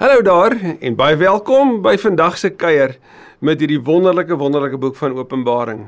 Hallo 0.00 0.22
daar 0.24 0.54
en 0.80 0.94
baie 0.96 1.18
welkom 1.20 1.82
by 1.84 1.98
vandag 2.00 2.38
se 2.40 2.48
kuier 2.56 2.94
met 3.44 3.60
hierdie 3.60 3.80
wonderlike 3.84 4.38
wonderlike 4.40 4.78
boek 4.80 4.96
van 4.96 5.18
Openbaring. 5.20 5.82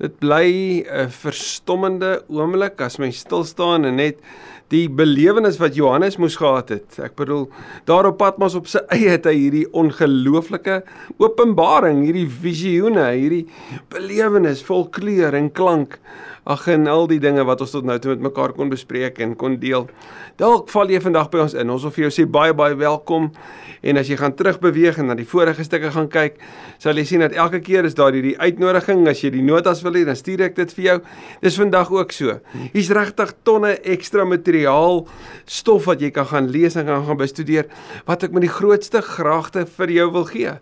Dit 0.00 0.16
bly 0.24 0.80
'n 0.80 1.10
verstommende 1.12 2.24
oomblik 2.32 2.80
as 2.80 2.96
mens 2.96 3.18
stil 3.18 3.44
staan 3.44 3.84
en 3.84 3.96
net 3.96 4.16
die 4.72 4.88
belewenis 4.88 5.58
wat 5.58 5.74
Johannes 5.74 6.16
moes 6.16 6.36
gehad 6.36 6.68
het. 6.68 6.98
Ek 6.98 7.14
bedoel, 7.14 7.50
daar 7.84 8.06
op 8.06 8.16
Patmos 8.16 8.54
op 8.54 8.66
sy 8.66 8.80
eie 8.88 9.10
het 9.10 9.24
hy 9.24 9.34
hierdie 9.34 9.68
ongelooflike 9.72 10.82
openbaring, 11.18 12.04
hierdie 12.04 12.28
visioene, 12.28 13.10
hierdie 13.12 13.46
belewenis 13.88 14.64
vol 14.64 14.88
kleur 14.88 15.34
en 15.34 15.52
klank 15.52 15.98
ag 16.46 16.66
en 16.70 16.86
al 16.86 17.08
die 17.10 17.18
dinge 17.22 17.42
wat 17.46 17.62
ons 17.64 17.72
tot 17.74 17.86
nou 17.86 17.96
toe 17.98 18.12
met 18.14 18.28
mekaar 18.28 18.52
kon 18.54 18.70
bespreek 18.70 19.18
en 19.24 19.34
kon 19.38 19.56
deel. 19.58 19.88
Dalk 20.38 20.70
val 20.70 20.92
jy 20.92 21.00
vandag 21.02 21.30
by 21.32 21.40
ons 21.42 21.56
in. 21.58 21.72
Ons 21.74 21.86
wil 21.88 21.94
vir 21.96 22.04
jou 22.06 22.12
sê 22.14 22.26
baie 22.30 22.54
baie 22.54 22.76
welkom. 22.78 23.32
En 23.86 23.98
as 23.98 24.10
jy 24.10 24.18
gaan 24.20 24.34
terugbeweeg 24.38 25.00
en 25.02 25.10
na 25.10 25.16
die 25.18 25.26
vorige 25.26 25.66
stukke 25.66 25.90
gaan 25.94 26.08
kyk, 26.12 26.38
sal 26.82 26.98
jy 26.98 27.06
sien 27.08 27.24
dat 27.24 27.34
elke 27.34 27.60
keer 27.66 27.86
is 27.88 27.98
daar 27.98 28.14
hierdie 28.14 28.36
uitnodiging 28.38 29.04
as 29.10 29.24
jy 29.24 29.32
die 29.34 29.44
notas 29.46 29.82
wil 29.86 29.98
hê, 29.98 30.04
dan 30.06 30.18
stuur 30.18 30.46
ek 30.48 30.56
dit 30.58 30.74
vir 30.78 30.86
jou. 30.86 30.96
Dis 31.42 31.58
vandag 31.58 31.90
ook 31.94 32.14
so. 32.14 32.38
Hier's 32.72 32.94
regtig 32.94 33.34
tonne 33.46 33.76
ekstra 33.82 34.26
materiaal, 34.28 35.04
stof 35.50 35.90
wat 35.90 36.02
jy 36.02 36.12
kan 36.14 36.30
gaan 36.30 36.50
lees 36.54 36.78
en 36.78 36.86
gaan 36.86 37.06
gaan 37.10 37.20
bestudeer 37.20 37.70
wat 38.06 38.22
ek 38.26 38.34
met 38.34 38.46
die 38.46 38.54
grootste 38.54 39.02
graagte 39.02 39.66
vir 39.78 39.98
jou 39.98 40.10
wil 40.14 40.28
gee 40.30 40.58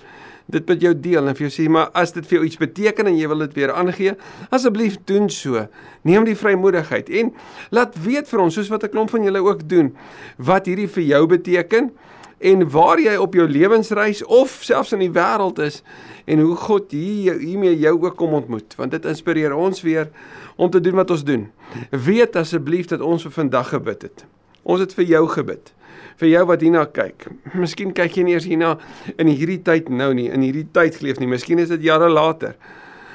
dit 0.47 0.69
met 0.69 0.81
jou 0.81 0.93
deel 1.01 1.29
en 1.29 1.37
vir 1.37 1.47
jou 1.47 1.53
sê 1.53 1.69
maar 1.73 1.91
as 1.97 2.13
dit 2.13 2.27
vir 2.29 2.39
jou 2.39 2.47
iets 2.49 2.61
beteken 2.61 3.09
en 3.09 3.17
jy 3.17 3.29
wil 3.31 3.45
dit 3.47 3.55
weer 3.59 3.73
aangee, 3.73 4.15
asseblief 4.55 4.99
doen 5.09 5.31
so. 5.33 5.67
Neem 6.05 6.27
die 6.29 6.37
vrymoedigheid 6.37 7.09
en 7.23 7.33
laat 7.75 7.97
weet 8.05 8.29
vir 8.29 8.45
ons 8.45 8.55
soos 8.55 8.69
wat 8.73 8.85
'n 8.85 8.93
klomp 8.93 9.11
van 9.11 9.25
julle 9.25 9.43
ook 9.43 9.69
doen 9.69 9.95
wat 10.37 10.67
hierdie 10.67 10.89
vir 10.89 11.03
jou 11.03 11.27
beteken 11.27 11.91
en 12.39 12.71
waar 12.71 13.01
jy 13.01 13.17
op 13.17 13.35
jou 13.35 13.49
lewensreis 13.49 14.25
of 14.25 14.59
selfs 14.63 14.93
in 14.93 14.99
die 14.99 15.13
wêreld 15.13 15.59
is 15.59 15.83
en 16.27 16.41
hoe 16.41 16.57
God 16.57 16.91
hier 16.91 17.39
hiermee 17.39 17.79
jou 17.79 17.97
ook 18.03 18.17
kom 18.17 18.35
ontmoet 18.35 18.75
want 18.77 18.91
dit 18.91 19.05
inspireer 19.05 19.55
ons 19.55 19.83
weer 19.83 20.11
om 20.57 20.71
te 20.71 20.81
doen 20.81 20.95
wat 20.95 21.11
ons 21.11 21.25
doen. 21.25 21.51
Weet 21.91 22.37
asseblief 22.37 22.87
dat 22.87 23.01
ons 23.01 23.23
vir 23.23 23.33
vandag 23.33 23.69
gebid 23.69 24.03
het. 24.03 24.27
Ons 24.63 24.81
het 24.81 24.95
vir 24.95 25.05
jou 25.05 25.29
gebid 25.29 25.73
vir 26.21 26.29
jou 26.29 26.45
wat 26.47 26.63
hierna 26.65 26.85
kyk. 26.87 27.27
Miskien 27.55 27.93
kyk 27.97 28.19
jy 28.19 28.25
nie 28.27 28.35
eers 28.37 28.49
hierna 28.49 28.75
in 29.19 29.31
hierdie 29.31 29.61
tyd 29.65 29.91
nou 29.91 30.13
nie, 30.15 30.29
in 30.33 30.45
hierdie 30.45 30.67
tyd 30.75 30.99
geleef 31.01 31.21
nie. 31.21 31.31
Miskien 31.31 31.63
is 31.63 31.73
dit 31.75 31.87
jare 31.89 32.09
later. 32.11 32.55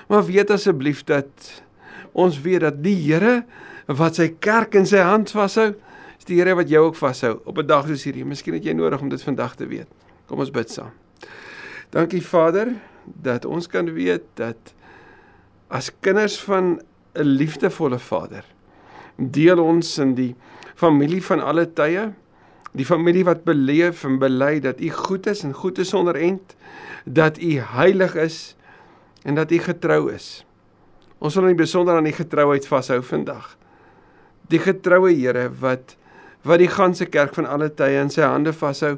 Maar 0.09 0.25
weet 0.27 0.51
asseblief 0.51 1.03
dat 1.07 1.51
ons 2.17 2.39
weet 2.41 2.65
dat 2.65 2.81
die 2.83 2.97
Here 2.97 3.43
wat 3.87 4.19
sy 4.19 4.29
kerk 4.41 4.75
in 4.77 4.85
sy 4.89 5.01
hand 5.05 5.31
vashou, 5.33 5.71
is 6.19 6.27
die 6.27 6.39
Here 6.39 6.55
wat 6.57 6.69
jou 6.69 6.87
ook 6.87 6.97
vashou 6.99 7.39
op 7.45 7.57
'n 7.57 7.67
dag 7.67 7.87
soos 7.87 8.03
hierdie. 8.03 8.25
Miskien 8.25 8.53
het 8.53 8.65
jy 8.65 8.73
nodig 8.73 9.01
om 9.01 9.09
dit 9.09 9.23
vandag 9.23 9.55
te 9.55 9.65
weet. 9.65 9.87
Kom 10.27 10.39
ons 10.39 10.51
bid 10.51 10.69
saam. 10.69 10.91
Dankie 11.91 12.21
Vader 12.21 12.75
dat 13.05 13.45
ons 13.45 13.67
kan 13.67 13.93
weet 13.93 14.23
dat 14.35 14.73
as 15.69 15.91
kinders 16.01 16.39
van 16.41 16.81
'n 17.15 17.23
liefdevolle 17.23 17.99
Vader 17.99 18.45
deel 19.17 19.59
ons 19.59 19.97
in 19.97 20.15
die 20.15 20.35
familie 20.75 21.21
van 21.23 21.39
alle 21.39 21.65
tye 21.73 22.13
Die 22.77 22.85
familie 22.85 23.25
wat 23.25 23.43
beleef 23.47 24.03
en 24.05 24.19
bely 24.21 24.59
dat 24.61 24.81
U 24.81 24.89
goed 24.93 25.27
is 25.27 25.43
en 25.43 25.53
goed 25.53 25.79
is 25.81 25.89
sonder 25.89 26.15
end, 26.15 26.55
dat 27.05 27.39
U 27.41 27.57
heilig 27.57 28.15
is 28.15 28.55
en 29.23 29.35
dat 29.35 29.51
U 29.51 29.59
getrou 29.59 30.11
is. 30.13 30.45
Ons 31.19 31.35
wil 31.35 31.49
in 31.49 31.57
besonder 31.59 31.97
aan 31.97 32.07
U 32.07 32.11
getrouheid 32.15 32.67
vashou 32.67 33.01
vandag. 33.03 33.55
Die 34.49 34.61
getroue 34.61 35.13
Here 35.13 35.49
wat 35.59 35.95
wat 36.47 36.61
die 36.61 36.69
ganse 36.71 37.03
kerk 37.11 37.33
van 37.35 37.43
alle 37.51 37.67
tye 37.67 37.99
in 37.99 38.07
sy 38.09 38.23
hande 38.23 38.53
vashou 38.55 38.93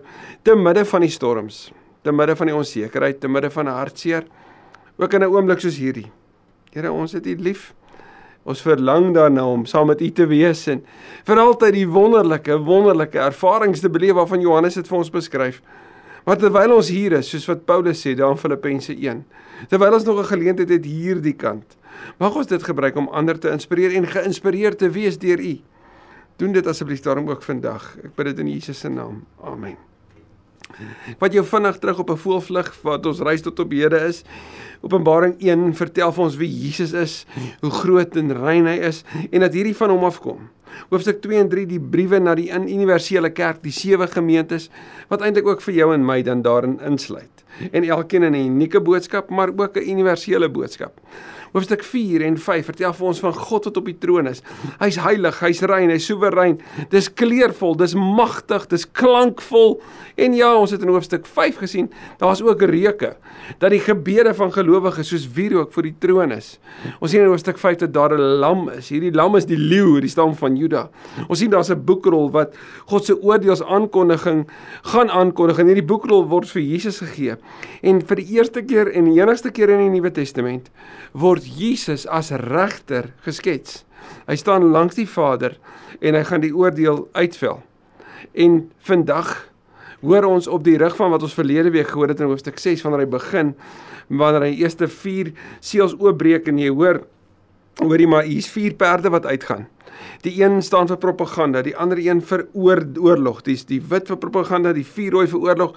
te 0.45 0.53
midde 0.53 0.83
van 0.85 1.01
die 1.01 1.09
storms, 1.09 1.71
te 2.05 2.13
midde 2.13 2.35
van 2.37 2.51
die 2.51 2.55
onsekerheid, 2.55 3.17
te 3.17 3.27
midde 3.27 3.49
van 3.49 3.71
hartseer, 3.73 4.27
ook 4.97 5.13
in 5.13 5.23
'n 5.23 5.33
oomblik 5.33 5.59
soos 5.59 5.77
hierdie. 5.77 6.11
Here, 6.71 6.91
ons 6.91 7.11
het 7.11 7.25
U 7.25 7.35
lief. 7.35 7.73
Ons 8.43 8.63
verlang 8.65 9.11
daarna 9.13 9.45
om 9.45 9.65
saam 9.69 9.91
met 9.91 10.01
U 10.01 10.09
te 10.09 10.25
wees 10.25 10.63
en 10.71 10.81
vir 11.27 11.41
altyd 11.41 11.75
die 11.75 11.87
wonderlike, 11.89 12.57
wonderlike 12.65 13.19
ervarings 13.21 13.83
te 13.83 13.89
beleef 13.89 14.17
waarvan 14.17 14.41
Johannes 14.41 14.79
dit 14.79 14.87
vir 14.87 14.97
ons 14.97 15.13
beskryf. 15.13 15.61
Maar 16.25 16.37
terwyl 16.37 16.75
ons 16.75 16.89
hier 16.93 17.17
is, 17.17 17.29
soos 17.29 17.47
wat 17.49 17.65
Paulus 17.65 18.01
sê 18.01 18.15
daar 18.17 18.33
in 18.33 18.41
Filippense 18.41 18.93
1, 18.93 19.23
terwyl 19.69 19.97
ons 19.97 20.05
nog 20.05 20.21
'n 20.21 20.33
geleentheid 20.33 20.69
het 20.69 20.85
hierdie 20.85 21.37
kant, 21.37 21.77
mag 22.17 22.35
ons 22.35 22.47
dit 22.47 22.63
gebruik 22.63 22.95
om 22.95 23.09
ander 23.09 23.39
te 23.39 23.49
inspireer 23.49 23.93
en 23.95 24.07
geïnspireerd 24.07 24.77
te 24.77 24.89
wees 24.89 25.17
deur 25.17 25.39
U. 25.39 25.61
Doen 26.37 26.51
dit 26.51 26.67
asseblief 26.67 27.01
daarom 27.01 27.29
ook 27.29 27.43
vandag. 27.43 27.97
Ek 28.03 28.15
bid 28.15 28.25
dit 28.25 28.39
in 28.39 28.47
Jesus 28.47 28.79
se 28.79 28.89
naam. 28.89 29.25
Amen. 29.43 29.90
Wat 31.19 31.33
jou 31.33 31.45
vinnig 31.45 31.77
terug 31.79 31.99
op 31.99 32.09
'n 32.09 32.17
voelvlug 32.17 32.71
wat 32.81 33.05
ons 33.05 33.19
reis 33.19 33.41
tot 33.41 33.59
op 33.59 33.71
Here 33.71 34.07
is. 34.07 34.23
Openbaring 34.81 35.35
1 35.39 35.73
vertel 35.75 36.11
vir 36.11 36.23
ons 36.23 36.35
wie 36.35 36.49
Jesus 36.49 36.93
is, 36.93 37.25
hoe 37.61 37.71
groot 37.71 38.15
en 38.15 38.33
rein 38.33 38.65
hy 38.65 38.79
is 38.79 39.03
en 39.31 39.39
dat 39.39 39.53
hierdie 39.53 39.75
van 39.75 39.89
hom 39.89 40.03
afkom. 40.03 40.49
Hoofstuk 40.89 41.21
2 41.21 41.37
en 41.37 41.49
3 41.49 41.65
die 41.65 41.79
briewe 41.79 42.19
na 42.19 42.35
die 42.35 42.49
universele 42.51 43.29
kerk, 43.29 43.61
die 43.63 43.71
sewe 43.71 44.07
gemeentes 44.07 44.69
wat 45.11 45.21
eintlik 45.21 45.47
ook 45.47 45.61
vir 45.61 45.73
jou 45.73 45.93
en 45.93 46.05
my 46.05 46.21
dan 46.21 46.41
daarin 46.41 46.79
insluit. 46.79 47.45
En 47.71 47.83
elkeen 47.83 48.23
'n 48.23 48.33
unieke 48.33 48.81
boodskap, 48.81 49.29
maar 49.29 49.49
ook 49.55 49.77
'n 49.77 49.89
universele 49.89 50.49
boodskap. 50.49 50.99
Hoofstuk 51.51 51.83
4 51.83 52.21
en 52.23 52.37
5 52.39 52.65
vertel 52.65 52.93
vir 52.95 53.07
ons 53.09 53.19
van 53.19 53.33
God 53.35 53.65
wat 53.67 53.77
op 53.81 53.87
die 53.89 53.97
troon 53.99 54.27
is. 54.29 54.39
Hy's 54.79 54.95
heilig, 55.03 55.35
hy's 55.43 55.59
rein, 55.67 55.89
hy's 55.91 56.05
soewerein. 56.07 56.61
Dis 56.93 57.09
kleurvol, 57.11 57.75
dis 57.75 57.91
magtig, 57.99 58.69
dis 58.71 58.85
klankvol. 58.95 59.75
En 60.15 60.37
ja, 60.37 60.53
ons 60.55 60.71
het 60.71 60.85
in 60.85 60.91
hoofstuk 60.93 61.27
5 61.27 61.59
gesien, 61.59 61.89
daar's 62.21 62.39
ook 62.45 62.63
reuke 62.71 63.17
dat 63.59 63.73
die 63.75 63.81
gebede 63.83 64.31
van 64.37 64.53
gelowiges 64.55 65.11
soos 65.11 65.25
wierook 65.35 65.73
voor 65.75 65.89
die 65.89 65.95
troon 65.99 66.31
is. 66.31 66.53
Ons 67.01 67.11
sien 67.11 67.25
in 67.25 67.27
hoofstuk 67.27 67.59
5 67.59 67.81
dat 67.83 67.93
daar 67.93 68.15
'n 68.15 68.39
lam 68.39 68.69
is. 68.69 68.87
Hierdie 68.89 69.11
lam 69.11 69.35
is 69.35 69.45
die 69.45 69.59
leeu, 69.59 69.99
die 69.99 70.09
stam 70.09 70.35
van 70.35 70.55
Juda. 70.55 70.89
Ons 71.27 71.39
sien 71.39 71.51
daar's 71.51 71.69
'n 71.69 71.83
boekrol 71.83 72.31
wat 72.31 72.55
God 72.85 73.05
se 73.05 73.21
oordeelsaankondiging 73.21 74.47
gaan 74.83 75.09
aankondig 75.09 75.59
en 75.59 75.65
hierdie 75.65 75.83
boekrol 75.83 76.27
word 76.27 76.49
vir 76.49 76.61
Jesus 76.61 76.99
gegee. 76.99 77.35
En 77.81 78.01
vir 78.05 78.21
die 78.21 78.37
eerste 78.37 78.61
keer 78.65 78.91
en 78.93 79.07
die 79.09 79.19
enigste 79.19 79.51
keer 79.53 79.73
in 79.73 79.85
die 79.85 79.93
Nuwe 79.95 80.11
Testament 80.13 80.69
word 81.17 81.45
Jesus 81.45 82.05
as 82.05 82.31
regter 82.31 83.09
geskets. 83.25 83.83
Hy 84.27 84.37
staan 84.37 84.71
langs 84.73 84.97
die 84.97 85.07
Vader 85.09 85.57
en 85.99 86.17
hy 86.17 86.23
gaan 86.27 86.43
die 86.43 86.53
oordeel 86.55 87.07
uitvel. 87.17 87.61
En 88.37 88.61
vandag 88.85 89.33
hoor 90.01 90.25
ons 90.29 90.49
op 90.49 90.63
die 90.65 90.77
rig 90.81 90.95
van 90.97 91.13
wat 91.13 91.25
ons 91.25 91.37
verlede 91.37 91.73
week 91.73 91.91
gehoor 91.93 92.13
het 92.13 92.21
in 92.21 92.29
hoofstuk 92.29 92.59
6 92.61 92.81
wanneer 92.85 93.05
hy 93.05 93.09
begin 93.11 93.55
wanneer 94.09 94.47
hy 94.49 94.53
eerste 94.63 94.89
4 94.89 95.31
seels 95.63 95.93
oopbreek 95.99 96.49
en 96.49 96.59
jy 96.59 96.71
hoor 96.73 97.03
hoorie 97.79 98.07
maar 98.07 98.27
hier's 98.27 98.49
vier 98.51 98.73
perde 98.73 99.09
wat 99.09 99.25
uitgaan. 99.25 99.67
Die 100.21 100.33
een 100.41 100.61
staan 100.61 100.87
vir 100.89 100.97
propaganda, 101.01 101.61
die 101.65 101.75
ander 101.77 101.97
een 101.97 102.21
vir 102.21 102.45
oor, 102.53 102.83
oorlog. 102.97 103.41
Dis 103.45 103.65
die 103.69 103.81
wit 103.81 104.09
vir 104.09 104.19
propaganda, 104.21 104.73
die 104.73 104.85
vier 104.85 105.11
rooi 105.11 105.27
vir 105.29 105.39
oorlog, 105.39 105.75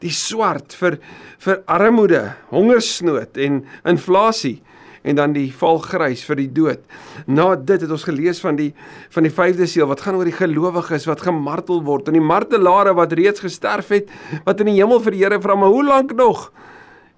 die 0.00 0.12
swart 0.12 0.76
vir 0.76 0.98
vir 1.44 1.62
armoede, 1.66 2.22
hongersnood 2.52 3.36
en 3.40 3.62
inflasie 3.84 4.58
en 5.06 5.14
dan 5.14 5.34
die 5.36 5.48
val 5.54 5.78
grys 5.78 6.24
vir 6.26 6.40
die 6.40 6.48
dood. 6.50 6.82
Na 7.30 7.54
dit 7.56 7.84
het 7.84 7.92
ons 7.94 8.06
gelees 8.08 8.40
van 8.42 8.58
die 8.58 8.72
van 9.14 9.26
die 9.26 9.32
vyfde 9.32 9.68
seël 9.70 9.88
wat 9.90 10.02
gaan 10.02 10.18
oor 10.18 10.28
die 10.28 10.34
gelowiges 10.34 11.06
wat 11.06 11.22
gemartel 11.24 11.84
word 11.86 12.10
en 12.10 12.18
die 12.18 12.24
martelare 12.24 12.94
wat 12.98 13.14
reeds 13.16 13.44
gesterf 13.44 13.92
het 13.94 14.10
wat 14.48 14.60
in 14.64 14.72
die 14.72 14.80
hemel 14.80 15.02
vir 15.04 15.14
die 15.14 15.22
Here 15.22 15.40
vra 15.42 15.54
maar 15.54 15.72
hoe 15.72 15.84
lank 15.86 16.16
nog? 16.18 16.50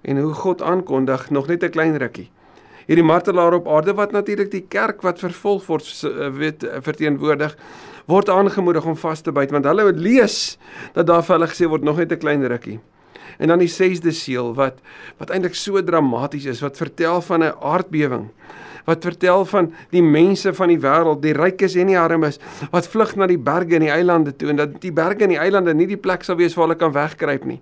En 0.05 0.21
hoe 0.21 0.33
God 0.33 0.61
aankondig 0.61 1.29
nog 1.29 1.47
net 1.47 1.63
'n 1.63 1.73
klein 1.73 1.97
rukkie. 1.97 2.29
Hierdie 2.89 3.05
martelaar 3.05 3.53
op 3.53 3.67
aarde 3.69 3.93
wat 3.93 4.15
natuurlik 4.15 4.49
die 4.49 4.63
kerk 4.65 5.03
wat 5.05 5.19
vervolg 5.21 5.67
word 5.69 5.89
eh, 6.09 6.29
weet 6.33 6.63
eh, 6.65 6.79
verteenwoordig 6.81 7.53
word 8.09 8.31
aangemoedig 8.33 8.85
om 8.89 8.95
vas 8.97 9.21
te 9.21 9.33
byt 9.35 9.51
want 9.53 9.67
hulle 9.69 9.85
het 9.91 9.99
lees 10.01 10.37
dat 10.95 11.05
daar 11.05 11.21
vir 11.27 11.35
hulle 11.35 11.49
gesê 11.51 11.67
word 11.69 11.85
nog 11.85 12.01
net 12.01 12.11
'n 12.11 12.17
klein 12.17 12.47
rukkie. 12.47 12.79
En 13.37 13.47
dan 13.47 13.59
die 13.59 13.69
6de 13.69 14.11
seël 14.11 14.55
wat 14.55 14.81
wat 15.19 15.29
eintlik 15.29 15.55
so 15.55 15.83
dramaties 15.83 16.45
is, 16.45 16.61
wat 16.65 16.77
vertel 16.77 17.21
van 17.21 17.43
'n 17.43 17.53
aardbewing. 17.61 18.29
Wat 18.85 19.03
vertel 19.03 19.45
van 19.45 19.73
die 19.91 20.03
mense 20.03 20.53
van 20.53 20.67
die 20.67 20.79
wêreld, 20.79 21.21
die 21.21 21.33
rykes 21.33 21.75
en 21.75 21.87
die 21.87 21.99
armes, 21.99 22.39
wat 22.71 22.87
vlug 22.87 23.15
na 23.15 23.27
die 23.27 23.37
berge 23.37 23.75
en 23.75 23.85
die 23.85 23.93
eilande 23.93 24.35
toe 24.35 24.49
en 24.49 24.55
dat 24.55 24.81
die 24.81 24.91
berge 24.91 25.23
en 25.23 25.29
die 25.29 25.37
eilande 25.37 25.73
nie 25.73 25.87
die 25.87 25.97
plek 25.97 26.23
sal 26.23 26.35
wees 26.35 26.55
waar 26.55 26.67
hulle 26.67 26.79
kan 26.79 26.91
wegkruip 26.91 27.45
nie. 27.45 27.61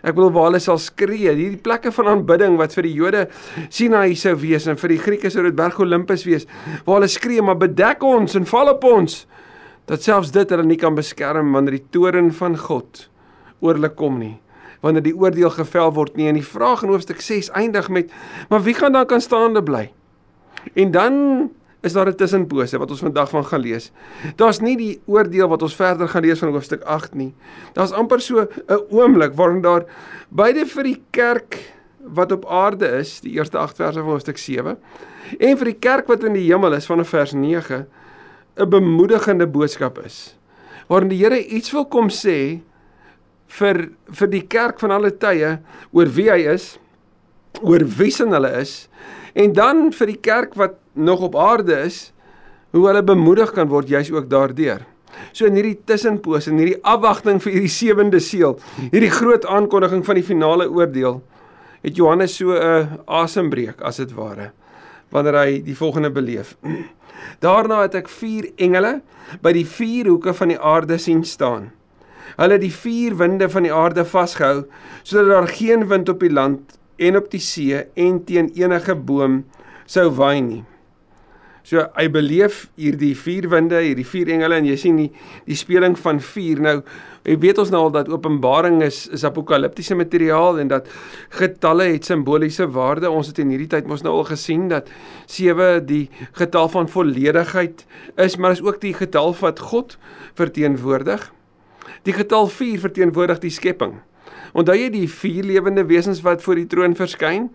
Ek 0.00 0.14
bedoel 0.16 0.32
waar 0.34 0.48
hulle 0.48 0.60
sal 0.62 0.78
skree, 0.80 1.28
hierdie 1.28 1.60
plekke 1.60 1.92
van 1.92 2.08
aanbidding 2.14 2.56
wat 2.60 2.74
vir 2.76 2.88
die 2.88 2.94
Jode 2.96 3.24
Sinaï 3.68 4.14
sou 4.18 4.34
wees 4.40 4.68
en 4.70 4.80
vir 4.80 4.94
die 4.94 5.00
Grieke 5.02 5.30
sou 5.32 5.44
dit 5.44 5.56
Berg 5.56 5.80
Olympus 5.82 6.24
wees, 6.28 6.46
waar 6.86 7.00
hulle 7.00 7.10
skree 7.10 7.44
maar 7.44 7.58
bedek 7.60 8.04
ons 8.06 8.38
en 8.38 8.48
val 8.48 8.72
op 8.72 8.84
ons. 8.88 9.24
Dat 9.90 10.04
selfs 10.06 10.32
dit 10.32 10.50
hulle 10.50 10.66
nie 10.68 10.78
kan 10.80 10.96
beskerm 10.96 11.52
wanneer 11.56 11.80
die 11.80 11.88
toren 11.92 12.30
van 12.36 12.56
God 12.58 13.08
oor 13.60 13.76
hulle 13.76 13.92
kom 13.92 14.20
nie 14.20 14.36
wanneer 14.80 15.04
die 15.04 15.16
oordeel 15.16 15.50
gevel 15.52 15.90
word 15.92 16.14
nie. 16.16 16.28
En 16.30 16.38
die 16.38 16.46
vraag 16.46 16.84
in 16.84 16.92
hoofstuk 16.92 17.20
6 17.20 17.50
eindig 17.52 17.90
met: 17.92 18.12
"Maar 18.48 18.62
wie 18.62 18.74
gaan 18.74 18.92
dan 18.92 19.06
kan 19.06 19.20
staande 19.20 19.62
bly?" 19.62 19.90
En 20.74 20.90
dan 20.90 21.50
is 21.82 21.92
daar 21.92 22.08
'n 22.08 22.16
tussenpose 22.16 22.78
wat 22.78 22.90
ons 22.90 23.00
vandag 23.00 23.30
van 23.30 23.44
gaan 23.44 23.60
lees. 23.60 23.90
Daar's 24.36 24.60
nie 24.60 24.76
die 24.76 25.00
oordeel 25.06 25.48
wat 25.48 25.62
ons 25.62 25.74
verder 25.74 26.08
gaan 26.08 26.22
lees 26.22 26.38
van 26.38 26.52
hoofstuk 26.52 26.82
8 26.82 27.14
nie. 27.14 27.34
Daar's 27.72 27.92
amper 27.92 28.20
so 28.20 28.40
'n 28.40 28.80
oomblik 28.90 29.34
waarin 29.34 29.60
daar 29.62 29.84
beide 30.28 30.66
vir 30.66 30.84
die 30.84 31.02
kerk 31.10 31.58
wat 32.14 32.32
op 32.32 32.46
aarde 32.46 32.86
is, 32.86 33.20
die 33.20 33.32
eerste 33.32 33.58
8 33.58 33.76
verse 33.76 33.98
van 33.98 34.10
hoofstuk 34.10 34.38
7, 34.38 34.78
en 35.38 35.56
vir 35.56 35.64
die 35.64 35.78
kerk 35.78 36.06
wat 36.06 36.24
in 36.24 36.32
die 36.32 36.52
hemel 36.52 36.72
is 36.72 36.86
van 36.86 37.04
vers 37.04 37.32
9, 37.32 37.86
'n 38.56 38.68
bemoedigende 38.68 39.46
boodskap 39.46 39.98
is. 40.04 40.36
Waarin 40.86 41.08
die 41.08 41.18
Here 41.18 41.46
iets 41.46 41.72
wil 41.72 41.86
kom 41.86 42.08
sê 42.08 42.60
vir 43.46 43.90
vir 44.10 44.28
die 44.28 44.46
kerk 44.46 44.80
van 44.80 44.90
alle 44.90 45.10
tye 45.10 45.58
oor 45.92 46.06
wie 46.06 46.30
hy 46.30 46.40
is, 46.54 46.78
oor 47.62 47.84
wie 47.98 48.10
sin 48.10 48.32
hulle 48.32 48.50
is 48.60 48.88
en 49.34 49.52
dan 49.52 49.90
vir 49.92 50.06
die 50.06 50.20
kerk 50.20 50.54
wat 50.54 50.78
nog 50.94 51.20
op 51.20 51.36
aarde 51.36 51.76
is, 51.86 52.12
hoe 52.70 52.86
hulle 52.86 53.02
bemoedig 53.02 53.52
kan 53.52 53.68
word 53.68 53.88
juis 53.90 54.10
ook 54.12 54.28
daardeur. 54.30 54.84
So 55.32 55.46
in 55.46 55.56
hierdie 55.58 55.78
tussenpoos 55.86 56.46
en 56.50 56.60
hierdie 56.60 56.78
afwagting 56.86 57.40
vir 57.42 57.56
hierdie 57.56 57.72
sewende 57.72 58.20
seël, 58.22 58.56
hierdie 58.92 59.10
groot 59.10 59.46
aankondiging 59.46 60.04
van 60.06 60.18
die 60.18 60.26
finale 60.26 60.68
oordeel, 60.70 61.20
het 61.82 61.96
Johannes 61.96 62.36
so 62.36 62.52
'n 62.52 63.00
asembreek 63.06 63.80
as 63.82 63.96
dit 63.96 64.12
ware 64.14 64.52
wanneer 65.10 65.34
hy 65.34 65.62
die 65.66 65.74
volgende 65.74 66.10
beleef. 66.10 66.56
Daarna 67.44 67.82
het 67.82 67.94
ek 67.94 68.08
vier 68.08 68.52
engele 68.56 69.00
by 69.42 69.52
die 69.52 69.66
vier 69.66 70.06
hoeke 70.06 70.34
van 70.34 70.48
die 70.48 70.58
aarde 70.58 70.98
sien 70.98 71.24
staan. 71.24 71.72
Hulle 72.36 72.52
het 72.52 72.62
die 72.62 72.72
vier 72.72 73.16
winde 73.18 73.48
van 73.50 73.66
die 73.66 73.74
aarde 73.74 74.04
vasgehou 74.04 74.66
sodat 75.02 75.28
daar 75.28 75.48
geen 75.48 75.88
wind 75.88 76.08
op 76.08 76.20
die 76.20 76.32
land 76.32 76.78
en 77.00 77.20
op 77.20 77.30
die 77.32 77.42
see 77.42 77.84
en 77.96 78.20
teen 78.28 78.52
enige 78.58 78.94
boom 78.94 79.44
sou 79.90 80.10
waai 80.14 80.40
nie. 80.44 80.64
So 81.66 81.82
hy 81.94 82.06
beleef 82.10 82.64
hierdie 82.80 83.12
vier 83.18 83.46
winde, 83.52 83.78
hierdie 83.84 84.06
vier 84.08 84.30
engele 84.34 84.56
en 84.58 84.66
jy 84.66 84.76
sien 84.80 84.96
die 84.98 85.10
die 85.46 85.58
speling 85.58 85.96
van 86.00 86.20
vier. 86.24 86.60
Nou, 86.64 86.74
jy 87.28 87.36
weet 87.42 87.60
ons 87.60 87.72
nou 87.72 87.82
al 87.86 87.92
dat 87.94 88.08
Openbaring 88.10 88.80
is 88.86 89.02
is 89.12 89.26
apokaliptiese 89.28 89.94
materiaal 89.98 90.58
en 90.62 90.72
dat 90.72 90.88
getalle 91.36 91.90
het 91.92 92.08
simboliese 92.08 92.66
waarde. 92.74 93.10
Ons 93.12 93.30
het 93.32 93.42
in 93.44 93.52
hierdie 93.52 93.70
tyd 93.70 93.90
mos 93.90 94.04
nou 94.06 94.16
al 94.18 94.28
gesien 94.32 94.68
dat 94.72 94.88
7 95.30 95.84
die 95.86 96.06
getal 96.40 96.72
van 96.72 96.88
volledigheid 96.88 97.84
is, 98.16 98.36
maar 98.36 98.56
is 98.56 98.64
ook 98.64 98.80
die 98.80 98.96
getal 98.96 99.36
wat 99.40 99.60
God 99.70 99.98
verteenwoordig. 100.40 101.28
Die 102.08 102.16
getal 102.16 102.48
4 102.48 102.80
verteenwoordig 102.88 103.44
die 103.44 103.52
skepping. 103.52 104.00
Onthou 104.52 104.74
jy 104.74 104.88
die 104.90 105.06
vier 105.10 105.46
lewende 105.46 105.84
wesens 105.86 106.22
wat 106.26 106.42
voor 106.42 106.58
die 106.58 106.66
troon 106.70 106.96
verskyn? 106.98 107.48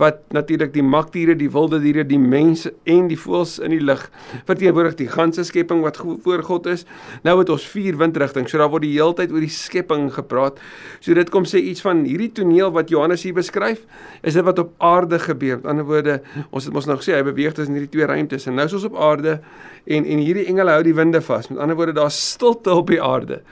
Wat 0.00 0.20
natuurlik 0.36 0.74
die 0.74 0.84
magdiere, 0.84 1.36
die 1.38 1.48
wilde 1.52 1.80
diere, 1.80 2.04
die 2.04 2.20
mense 2.20 2.74
en 2.88 3.08
die 3.08 3.18
voëls 3.18 3.58
in 3.64 3.72
die 3.72 3.80
lug 3.80 4.04
verteenwoordig 4.48 4.98
die 5.00 5.08
ganse 5.12 5.44
skepping 5.48 5.80
wat 5.84 5.98
voor 5.98 6.42
God 6.44 6.68
is. 6.72 6.84
Nou 7.24 7.38
het 7.40 7.52
ons 7.52 7.64
vier 7.72 7.96
windrigtinge. 8.00 8.50
So 8.50 8.60
daar 8.60 8.72
word 8.72 8.84
die 8.84 8.94
heeltyd 8.94 9.32
oor 9.32 9.44
die 9.44 9.52
skepping 9.52 10.10
gepraat. 10.12 10.60
So 11.00 11.16
dit 11.16 11.32
kom 11.32 11.48
sê 11.48 11.62
iets 11.72 11.84
van 11.84 12.04
hierdie 12.08 12.32
toneel 12.36 12.72
wat 12.74 12.92
Johannes 12.92 13.24
hier 13.26 13.36
beskryf, 13.36 13.84
is 14.22 14.36
dit 14.38 14.44
wat 14.44 14.60
op 14.62 14.74
aarde 14.82 15.20
gebeur. 15.22 15.60
Met 15.62 15.70
ander 15.72 15.88
woorde, 15.88 16.20
ons 16.50 16.68
het 16.68 16.74
mos 16.74 16.88
nog 16.90 17.02
gesê 17.02 17.16
hy 17.16 17.24
beweeg 17.26 17.56
tussen 17.56 17.78
hierdie 17.78 17.92
twee 17.92 18.08
ruimtes 18.08 18.48
en 18.48 18.58
nou 18.58 18.68
is 18.68 18.76
ons 18.76 18.88
op 18.90 18.98
aarde 19.00 19.38
en 19.86 20.06
en 20.06 20.22
hierdie 20.22 20.46
engele 20.50 20.76
hou 20.76 20.84
die 20.86 20.96
winde 20.96 21.22
vas. 21.24 21.48
Met 21.50 21.60
ander 21.62 21.78
woorde, 21.78 21.96
daar's 21.96 22.18
stilte 22.32 22.74
op 22.74 22.90
die 22.92 23.02
aarde. 23.02 23.42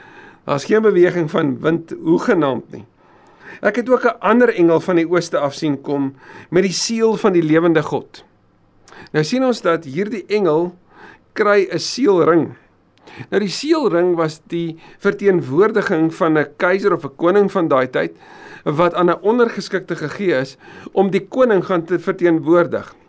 Daar's 0.51 0.65
geen 0.65 0.83
beweging 0.83 1.31
van 1.31 1.61
wind 1.61 1.93
hoegenaamd 2.03 2.73
nie. 2.75 2.85
Ek 3.63 3.77
het 3.77 3.91
ook 3.91 4.05
'n 4.05 4.19
ander 4.19 4.51
engel 4.55 4.81
van 4.81 4.97
die 4.97 5.07
ooste 5.09 5.39
af 5.39 5.55
sien 5.55 5.81
kom 5.81 6.15
met 6.51 6.63
die 6.63 6.73
seël 6.73 7.17
van 7.17 7.33
die 7.33 7.43
lewende 7.43 7.83
God. 7.83 8.25
Nou 9.13 9.25
sien 9.25 9.45
ons 9.45 9.61
dat 9.63 9.85
hierdie 9.85 10.25
engel 10.27 10.75
kry 11.33 11.69
'n 11.71 11.79
seelring. 11.79 12.57
Nou 13.29 13.41
die 13.41 13.49
seelring 13.49 14.17
was 14.17 14.41
die 14.47 14.79
verteenwoordiging 14.99 16.15
van 16.15 16.39
'n 16.39 16.49
keiser 16.57 16.93
of 16.93 17.05
'n 17.05 17.17
koning 17.17 17.53
van 17.53 17.69
daai 17.69 17.91
tyd 17.91 18.13
wat 18.65 18.95
aan 18.95 19.11
'n 19.11 19.23
ondergeskikte 19.23 19.97
gegee 19.97 20.35
is 20.35 20.57
om 20.93 21.11
die 21.11 21.27
koning 21.29 21.65
gaan 21.65 21.85
te 21.85 21.99
verteenwoordig 21.99 22.95
en 22.95 23.00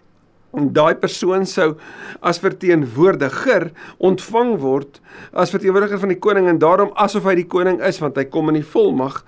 daai 0.51 0.95
persoon 1.00 1.45
sou 1.48 1.75
as 2.21 2.39
verteenwoordiger 2.44 3.69
ontvang 4.03 4.57
word 4.59 5.00
as 5.31 5.53
verteenwoordiger 5.53 6.01
van 6.01 6.12
die 6.12 6.19
koning 6.19 6.50
en 6.51 6.59
daarom 6.59 6.92
asof 7.00 7.30
hy 7.30 7.38
die 7.39 7.48
koning 7.48 7.80
is 7.88 8.01
want 8.03 8.19
hy 8.19 8.25
kom 8.31 8.51
in 8.51 8.59
die 8.59 8.68
volmag 8.68 9.21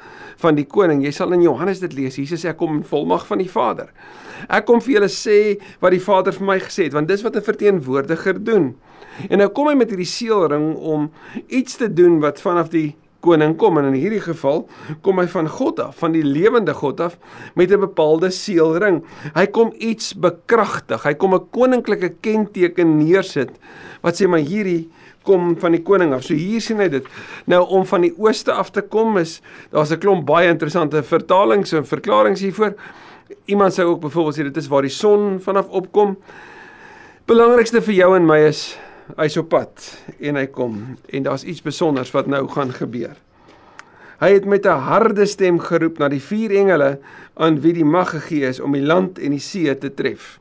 van 0.44 0.58
die 0.58 0.68
koning. 0.68 1.04
Jy 1.06 1.14
sal 1.16 1.32
in 1.36 1.46
Johannes 1.46 1.80
dit 1.84 1.94
lees. 1.96 2.18
Jesus 2.20 2.44
sê 2.44 2.52
ek 2.52 2.60
kom 2.60 2.80
in 2.80 2.88
volmag 2.88 3.28
van 3.30 3.40
die 3.40 3.50
Vader. 3.52 3.94
Ek 4.50 4.66
kom 4.68 4.82
vir 4.84 4.98
julle 4.98 5.12
sê 5.12 5.38
wat 5.84 5.94
die 5.96 6.04
Vader 6.04 6.36
vir 6.36 6.48
my 6.50 6.58
gesê 6.64 6.90
het 6.90 6.98
want 6.98 7.08
dis 7.08 7.24
wat 7.24 7.36
'n 7.36 7.46
verteenwoordiger 7.46 8.44
doen. 8.44 8.76
En 9.30 9.38
nou 9.38 9.50
kom 9.50 9.68
hy 9.68 9.76
met 9.76 9.90
hierdie 9.90 10.10
seelring 10.10 10.76
om 10.76 11.12
iets 11.48 11.78
te 11.78 11.88
doen 11.94 12.20
wat 12.20 12.42
vanaf 12.42 12.70
die 12.70 12.96
koning 13.24 13.56
kom 13.60 13.80
en 13.80 13.90
in 13.92 13.98
hierdie 13.98 14.22
geval 14.24 14.66
kom 15.06 15.22
hy 15.22 15.28
van 15.32 15.48
God 15.50 15.80
af, 15.80 15.96
van 16.02 16.16
die 16.16 16.26
lewende 16.26 16.76
God 16.78 17.00
af 17.00 17.18
met 17.56 17.72
'n 17.72 17.80
bepaalde 17.80 18.32
seelring. 18.32 19.04
Hy 19.36 19.46
kom 19.48 19.74
iets 19.78 20.14
bekragtig. 20.14 21.04
Hy 21.04 21.14
kom 21.14 21.34
'n 21.34 21.50
koninklike 21.52 22.14
kenteken 22.22 22.98
neersit 22.98 23.52
wat 24.02 24.20
sê 24.20 24.28
maar 24.28 24.44
hierdie 24.44 24.90
kom 25.24 25.56
van 25.60 25.72
die 25.72 25.82
koning 25.82 26.14
af. 26.14 26.24
So 26.24 26.34
hier 26.34 26.62
sien 26.62 26.80
hy 26.80 26.90
dit. 26.90 27.06
Nou 27.46 27.64
om 27.68 27.86
van 27.86 28.02
die 28.02 28.14
ooste 28.18 28.52
af 28.52 28.72
te 28.72 28.82
kom 28.82 29.18
is 29.18 29.42
daar's 29.72 29.92
'n 29.92 30.00
klomp 30.00 30.26
baie 30.26 30.50
interessante 30.50 31.04
vertalings 31.04 31.74
en 31.74 31.86
verklaringe 31.86 32.38
hiervoor. 32.38 32.76
Iemand 33.46 33.74
sou 33.74 33.88
ook 33.88 34.02
byvoorbeeld 34.02 34.38
sê 34.38 34.44
dit 34.44 34.58
is 34.58 34.68
waar 34.68 34.82
die 34.82 34.90
son 34.90 35.40
vanaf 35.40 35.68
opkom. 35.70 36.18
Belangrikste 37.26 37.82
vir 37.82 37.94
jou 37.94 38.16
en 38.16 38.26
my 38.26 38.38
is 38.48 38.78
hy's 39.18 39.38
op 39.38 39.50
pad 39.54 39.86
en 40.20 40.40
hy 40.40 40.48
kom 40.52 40.80
en 41.10 41.26
daar's 41.28 41.44
iets 41.44 41.62
spesiaals 41.64 42.14
wat 42.16 42.30
nou 42.32 42.46
gaan 42.52 42.72
gebeur. 42.74 43.16
Hy 44.24 44.30
het 44.32 44.46
met 44.46 44.66
'n 44.66 44.86
harde 44.88 45.26
stem 45.26 45.60
geroep 45.60 46.00
na 46.00 46.08
die 46.08 46.22
vier 46.22 46.52
engele 46.52 47.00
aan 47.36 47.60
wie 47.62 47.74
die 47.74 47.86
mag 47.86 48.10
gegee 48.10 48.48
is 48.48 48.60
om 48.60 48.72
die 48.72 48.86
land 48.86 49.20
en 49.20 49.32
die 49.32 49.40
see 49.40 49.78
te 49.78 49.94
tref. 49.94 50.40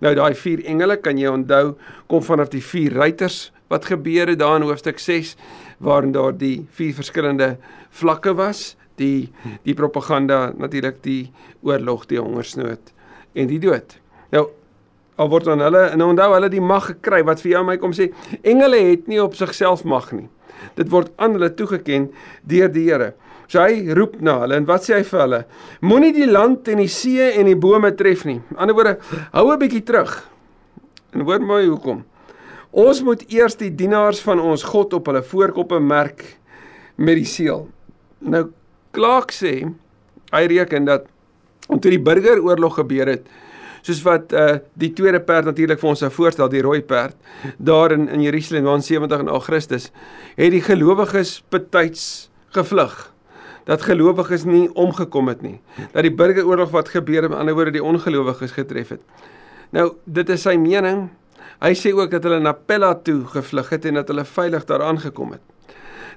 Nou 0.00 0.14
daai 0.14 0.34
vier 0.34 0.64
engele 0.64 0.96
kan 0.96 1.18
jy 1.18 1.28
onthou 1.28 1.76
kom 2.08 2.22
vanaf 2.22 2.48
die 2.48 2.64
vier 2.64 2.92
ruiters 2.92 3.52
wat 3.68 3.84
gebeur 3.84 4.28
het 4.28 4.38
daar 4.38 4.56
in 4.56 4.62
hoofstuk 4.62 4.98
6 4.98 5.36
waarin 5.78 6.12
daar 6.12 6.32
die 6.36 6.66
vier 6.70 6.94
verskillende 6.94 7.56
vlakke 7.90 8.34
was, 8.34 8.76
die 8.96 9.30
die 9.62 9.74
propaganda 9.74 10.52
natuurlik 10.56 11.02
die 11.02 11.32
oorlog, 11.62 12.06
die 12.06 12.20
hongersnood 12.20 12.92
en 13.32 13.46
die 13.46 13.58
dood. 13.58 13.98
Nou 14.30 14.48
al 15.20 15.28
word 15.32 15.48
aan 15.52 15.62
hulle 15.64 15.86
en 15.92 16.04
onthou 16.04 16.32
hulle 16.34 16.50
die 16.52 16.62
mag 16.64 16.86
gekry 16.94 17.22
wat 17.28 17.42
vir 17.44 17.54
jou 17.54 17.62
en 17.62 17.68
my 17.68 17.76
kom 17.80 17.92
sê 17.96 18.10
engele 18.40 18.80
het 18.90 19.08
nie 19.10 19.20
op 19.22 19.36
sigself 19.38 19.84
mag 19.84 20.08
nie. 20.16 20.28
Dit 20.78 20.90
word 20.92 21.12
aan 21.20 21.36
hulle 21.36 21.50
toegeken 21.56 22.08
deur 22.48 22.72
die 22.72 22.86
Here. 22.88 23.12
So 23.50 23.60
hy 23.60 23.90
roep 23.96 24.20
na 24.22 24.38
hulle 24.44 24.60
en 24.60 24.68
wat 24.68 24.86
sê 24.86 24.96
hy 24.96 25.04
vir 25.08 25.24
hulle? 25.24 25.40
Moenie 25.82 26.12
die 26.16 26.28
land 26.30 26.68
en 26.70 26.80
die 26.80 26.90
see 26.90 27.32
en 27.34 27.50
die 27.50 27.58
bome 27.58 27.92
tref 27.98 28.24
nie. 28.28 28.38
Aan 28.56 28.70
die 28.70 28.76
ander 28.76 28.78
woorde 28.78 28.96
hou 29.34 29.46
'n 29.52 29.58
bietjie 29.58 29.84
terug. 29.84 30.14
En 31.12 31.26
hoor 31.26 31.40
my 31.40 31.64
hoekom. 31.66 32.04
Ons 32.70 33.02
moet 33.02 33.24
eers 33.28 33.56
die 33.56 33.74
dienaars 33.74 34.20
van 34.22 34.40
ons 34.40 34.62
God 34.62 34.94
op 34.94 35.06
hulle 35.06 35.22
voorkoppe 35.22 35.80
merk 35.80 36.38
met 36.96 37.16
die 37.16 37.26
seël. 37.26 37.68
Nou 38.20 38.50
Clark 38.92 39.32
sê 39.32 39.66
hy 40.30 40.46
reken 40.46 40.84
dat 40.84 41.06
toe 41.66 41.90
die 41.90 42.02
burgeroorlog 42.02 42.74
gebeur 42.74 43.06
het 43.06 43.26
soos 43.82 44.02
wat 44.06 44.32
uh 44.32 44.58
die 44.74 44.92
tweede 44.96 45.20
perd 45.20 45.50
natuurlik 45.50 45.80
vir 45.80 45.92
ons 45.92 46.02
sou 46.04 46.10
voorstel 46.10 46.50
die 46.52 46.62
rooi 46.62 46.80
perd 46.82 47.16
daar 47.58 47.92
in 47.96 48.08
in 48.08 48.22
Jerusalem 48.22 48.68
in 48.74 48.82
70 48.82 49.22
na 49.28 49.38
Christus 49.38 49.90
het 50.36 50.50
die 50.52 50.64
gelowiges 50.64 51.40
betyds 51.50 52.30
gevlug 52.56 53.12
dat 53.64 53.82
gelowiges 53.82 54.44
nie 54.44 54.68
omgekom 54.74 55.28
het 55.28 55.42
nie 55.42 55.58
dat 55.92 56.02
die 56.02 56.14
burgeroorlog 56.14 56.72
wat 56.74 56.88
gebeur 56.88 57.22
het 57.22 57.30
met 57.30 57.38
ander 57.38 57.54
woorde 57.54 57.76
die 57.76 57.84
ongelowiges 57.84 58.56
getref 58.56 58.96
het. 58.96 59.02
Nou 59.70 59.92
dit 60.04 60.28
is 60.34 60.42
sy 60.46 60.56
mening. 60.58 61.08
Hy 61.60 61.74
sê 61.76 61.92
ook 61.94 62.10
dat 62.10 62.24
hulle 62.26 62.40
na 62.42 62.54
Pella 62.56 62.94
toe 63.04 63.22
gevlug 63.30 63.70
het 63.74 63.86
en 63.86 64.00
dat 64.00 64.10
hulle 64.10 64.24
veilig 64.26 64.64
daar 64.68 64.82
aangekom 64.86 65.36
het. 65.36 65.42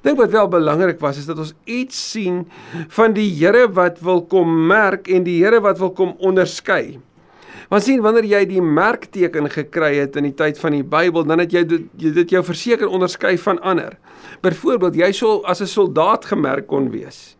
Dink 0.03 0.19
wat 0.19 0.33
wel 0.33 0.49
belangrik 0.51 0.99
was 0.99 1.19
is 1.21 1.27
dat 1.29 1.39
ons 1.39 1.53
iets 1.69 1.99
sien 2.11 2.43
van 2.95 3.13
die 3.15 3.29
Here 3.37 3.67
wat 3.71 4.01
wil 4.03 4.23
kom 4.27 4.49
merk 4.67 5.07
en 5.07 5.23
die 5.27 5.37
Here 5.43 5.61
wat 5.63 5.79
wil 5.79 5.93
kom 5.95 6.15
onderskei. 6.19 6.99
Want 7.69 7.83
sien 7.83 8.01
wanneer 8.01 8.25
jy 8.25 8.45
die 8.45 8.61
merkteken 8.61 9.49
gekry 9.51 9.95
het 9.95 10.15
in 10.15 10.23
die 10.23 10.35
tyd 10.35 10.59
van 10.59 10.71
die 10.71 10.83
Bybel, 10.83 11.23
dan 11.23 11.39
het 11.39 11.51
jy 11.51 11.63
dit, 11.67 11.87
dit 11.93 12.29
jou 12.29 12.43
verseker 12.43 12.87
onderskei 12.87 13.37
van 13.37 13.61
ander. 13.61 13.97
Byvoorbeeld, 14.41 14.95
jy 14.95 15.11
sou 15.11 15.41
as 15.45 15.61
'n 15.61 15.67
soldaat 15.67 16.25
gemerk 16.25 16.67
kon 16.67 16.91
wees. 16.91 17.35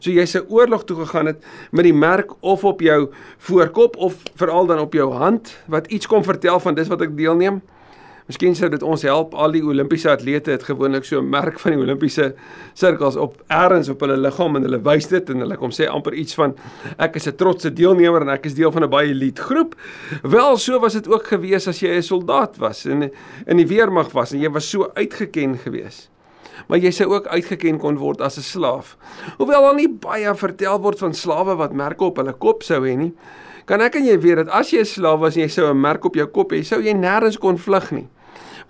So 0.00 0.10
jy 0.10 0.26
se 0.26 0.42
oorlog 0.48 0.84
toe 0.84 0.96
gegaan 0.96 1.26
het 1.26 1.44
met 1.72 1.84
die 1.84 1.94
merk 1.94 2.32
of 2.40 2.64
op 2.64 2.80
jou 2.80 3.08
voorkop 3.38 3.96
of 3.96 4.14
veral 4.36 4.66
dan 4.66 4.78
op 4.78 4.92
jou 4.92 5.12
hand 5.12 5.56
wat 5.66 5.86
iets 5.86 6.06
kom 6.06 6.24
vertel 6.24 6.60
van 6.60 6.74
dis 6.74 6.88
wat 6.88 7.00
ek 7.00 7.16
deelneem. 7.16 7.62
Miskien 8.30 8.54
sou 8.54 8.68
dit 8.70 8.82
ons 8.86 9.02
help 9.02 9.32
al 9.34 9.56
die 9.56 9.60
Olimpiese 9.66 10.12
atlete 10.12 10.52
het 10.52 10.62
gewoonlik 10.62 11.02
so 11.02 11.18
'n 11.18 11.30
merk 11.30 11.58
van 11.58 11.72
die 11.72 11.80
Olimpiese 11.82 12.34
sirkels 12.78 13.16
op 13.16 13.42
eers 13.50 13.88
op 13.88 14.00
hulle 14.00 14.16
liggaam 14.16 14.56
en 14.56 14.62
hulle 14.62 14.78
wys 14.78 15.08
dit 15.08 15.30
en 15.30 15.40
hulle 15.40 15.56
kom 15.56 15.70
sê 15.70 15.88
amper 15.90 16.14
iets 16.14 16.34
van 16.34 16.54
ek 16.98 17.16
is 17.16 17.26
'n 17.26 17.34
trotse 17.34 17.72
deelnemer 17.72 18.22
en 18.22 18.28
ek 18.28 18.46
is 18.46 18.54
deel 18.54 18.70
van 18.70 18.84
'n 18.84 18.90
baie 18.90 19.08
elite 19.08 19.42
groep. 19.42 19.74
Wel 20.22 20.56
so 20.56 20.78
was 20.78 20.92
dit 20.92 21.08
ook 21.08 21.26
gewees 21.26 21.66
as 21.66 21.80
jy 21.80 21.88
'n 21.88 22.02
soldaat 22.02 22.56
was 22.58 22.86
en 22.86 23.10
in 23.46 23.56
die 23.56 23.66
weermag 23.66 24.12
was 24.12 24.32
en 24.32 24.40
jy 24.40 24.50
was 24.50 24.70
so 24.70 24.90
uitgeken 24.94 25.58
gewees. 25.58 26.08
Maar 26.68 26.78
jy 26.78 26.90
sou 26.90 27.10
ook 27.10 27.26
uitgeken 27.26 27.78
kon 27.78 27.96
word 27.96 28.20
as 28.20 28.38
'n 28.38 28.42
slaaf. 28.42 28.96
Hoewel 29.38 29.64
al 29.64 29.74
nie 29.74 29.88
baie 29.88 30.34
vertel 30.34 30.78
word 30.80 30.98
van 30.98 31.14
slawe 31.14 31.56
wat 31.56 31.72
merke 31.72 32.04
op 32.04 32.16
hulle 32.16 32.32
kop 32.32 32.62
sou 32.62 32.80
hê 32.86 32.96
nie, 32.96 33.12
kan 33.64 33.80
ek 33.80 33.96
en 33.96 34.04
jy 34.04 34.20
weet 34.20 34.36
dat 34.36 34.48
as 34.48 34.70
jy 34.70 34.78
'n 34.78 34.84
slaaf 34.84 35.18
was 35.18 35.34
en 35.34 35.42
jy 35.42 35.48
sou 35.48 35.68
'n 35.68 35.80
merk 35.80 36.04
op 36.04 36.14
jou 36.14 36.26
kop 36.26 36.52
hê, 36.52 36.62
sou 36.62 36.80
jy 36.80 36.94
nêrens 36.94 37.36
kon 37.36 37.58
vlug 37.58 37.90
nie 37.90 38.08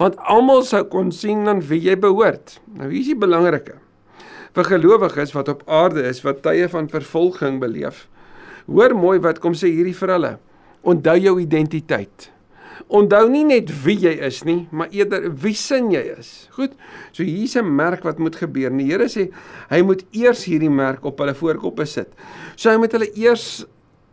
want 0.01 0.17
almal 0.33 0.65
sou 0.65 0.81
kon 0.89 1.13
sien 1.13 1.45
aan 1.51 1.61
wie 1.69 1.83
jy 1.85 1.97
behoort. 2.01 2.57
Nou 2.79 2.89
hier 2.89 3.03
is 3.03 3.13
die 3.13 3.19
belangrike. 3.21 3.77
Vir 4.57 4.67
gelowiges 4.67 5.35
wat 5.37 5.51
op 5.53 5.63
aarde 5.69 6.07
is 6.09 6.23
wat 6.25 6.41
tye 6.43 6.67
van 6.73 6.89
vervolging 6.91 7.61
beleef. 7.63 8.07
Hoor 8.67 8.97
mooi 8.97 9.19
wat 9.23 9.43
kom 9.45 9.55
sê 9.55 9.69
hierdie 9.71 9.97
vir 9.97 10.15
hulle. 10.17 10.35
Onthou 10.89 11.17
jou 11.21 11.37
identiteit. 11.43 12.31
Onthou 12.91 13.29
nie 13.31 13.45
net 13.47 13.69
wie 13.85 13.99
jy 14.03 14.17
is 14.27 14.41
nie, 14.49 14.65
maar 14.75 14.91
eerder 14.91 15.29
wie 15.43 15.55
sin 15.55 15.93
jy 15.93 16.03
is. 16.17 16.49
Goed. 16.57 16.73
So 17.13 17.23
hier's 17.23 17.57
'n 17.57 17.77
merk 17.77 18.03
wat 18.03 18.19
moet 18.19 18.37
gebeur. 18.37 18.71
Die 18.71 18.91
Here 18.91 19.07
sê 19.09 19.31
hy 19.71 19.83
moet 19.83 20.05
eers 20.13 20.45
hierdie 20.45 20.71
merk 20.71 21.05
op 21.05 21.19
hulle 21.19 21.35
voorkoppe 21.35 21.87
sit. 21.87 22.09
So 22.57 22.71
hy 22.71 22.77
moet 22.77 22.93
hulle 22.93 23.13
eers 23.15 23.67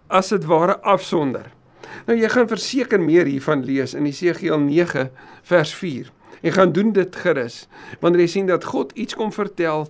as 0.09 0.29
dit 0.29 0.45
ware 0.45 0.79
afsonder. 0.83 1.56
Nou 2.05 2.17
jy 2.19 2.29
gaan 2.29 2.47
verseker 2.47 3.01
meer 3.01 3.25
hiervan 3.25 3.63
lees 3.65 3.93
in 3.93 4.05
Esegiel 4.05 4.59
9 4.59 5.09
vers 5.49 5.73
4. 5.75 6.11
En 6.41 6.53
gaan 6.53 6.71
doen 6.71 6.91
dit 6.93 7.15
gerus 7.15 7.67
wanneer 7.99 8.21
jy 8.25 8.27
sien 8.27 8.49
dat 8.49 8.63
God 8.63 8.91
iets 8.93 9.15
kom 9.17 9.31
vertel 9.33 9.87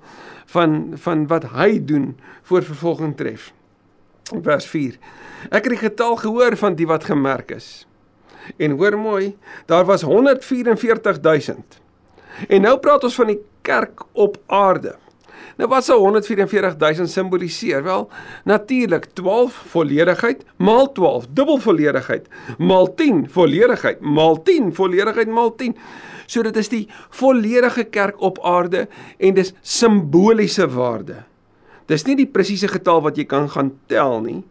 van 0.54 0.94
van 0.96 1.28
wat 1.28 1.50
hy 1.58 1.80
doen 1.84 2.16
voor 2.48 2.64
vervolging 2.64 3.16
tref. 3.18 3.52
Vers 4.44 4.66
4. 4.68 4.98
Ek 5.50 5.68
het 5.68 5.74
die 5.76 5.84
getal 5.84 6.16
gehoor 6.16 6.58
van 6.58 6.76
die 6.76 6.88
wat 6.88 7.08
gemerk 7.08 7.52
is. 7.52 7.88
En 8.58 8.78
hoor 8.80 8.98
mooi, 9.00 9.36
daar 9.66 9.86
was 9.86 10.02
144000. 10.02 11.82
En 12.48 12.62
nou 12.62 12.78
praat 12.80 13.04
ons 13.04 13.16
van 13.16 13.28
die 13.28 13.40
kerk 13.62 14.04
op 14.12 14.38
aarde. 14.46 14.96
Nou 15.58 15.70
wat 15.70 15.86
sou 15.86 15.98
144000 16.02 17.10
simboliseer? 17.10 17.84
Wel, 17.84 18.10
natuurlik 18.46 19.06
12 19.14 19.54
volledigheid 19.74 20.44
maal 20.58 20.92
12, 20.92 21.26
dubbel 21.34 21.58
volledigheid 21.58 22.28
maal 22.58 22.94
10 22.96 23.26
volledigheid 23.30 24.00
maal 24.02 24.42
10 24.44 24.74
volledigheid 24.76 25.28
maal 25.28 25.56
10. 25.56 25.76
So 26.28 26.44
dit 26.44 26.58
is 26.60 26.70
die 26.70 26.84
volledige 27.10 27.84
kerk 27.84 28.22
op 28.22 28.40
aarde 28.44 28.88
en 29.18 29.34
dis 29.34 29.54
simboliese 29.62 30.68
waarde. 30.70 31.24
Dis 31.88 32.04
nie 32.04 32.18
die 32.20 32.28
presiese 32.28 32.68
getal 32.68 33.02
wat 33.06 33.18
jy 33.18 33.26
kan 33.26 33.48
gaan 33.50 33.72
tel 33.88 34.20
nie, 34.22 34.42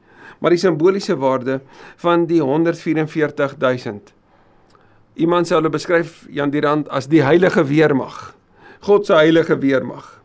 maar 0.40 0.54
die 0.54 0.60
simboliese 0.60 1.16
waarde 1.20 1.60
van 2.00 2.24
die 2.26 2.40
144000. 2.40 4.14
Iemand 5.16 5.48
sou 5.48 5.60
hulle 5.60 5.72
beskryf 5.72 6.24
Jan 6.32 6.50
Dirand 6.52 6.88
as 6.92 7.08
die 7.12 7.22
heilige 7.24 7.64
weermag. 7.68 8.34
God 8.84 9.06
se 9.06 9.16
heilige 9.16 9.56
weermag. 9.60 10.15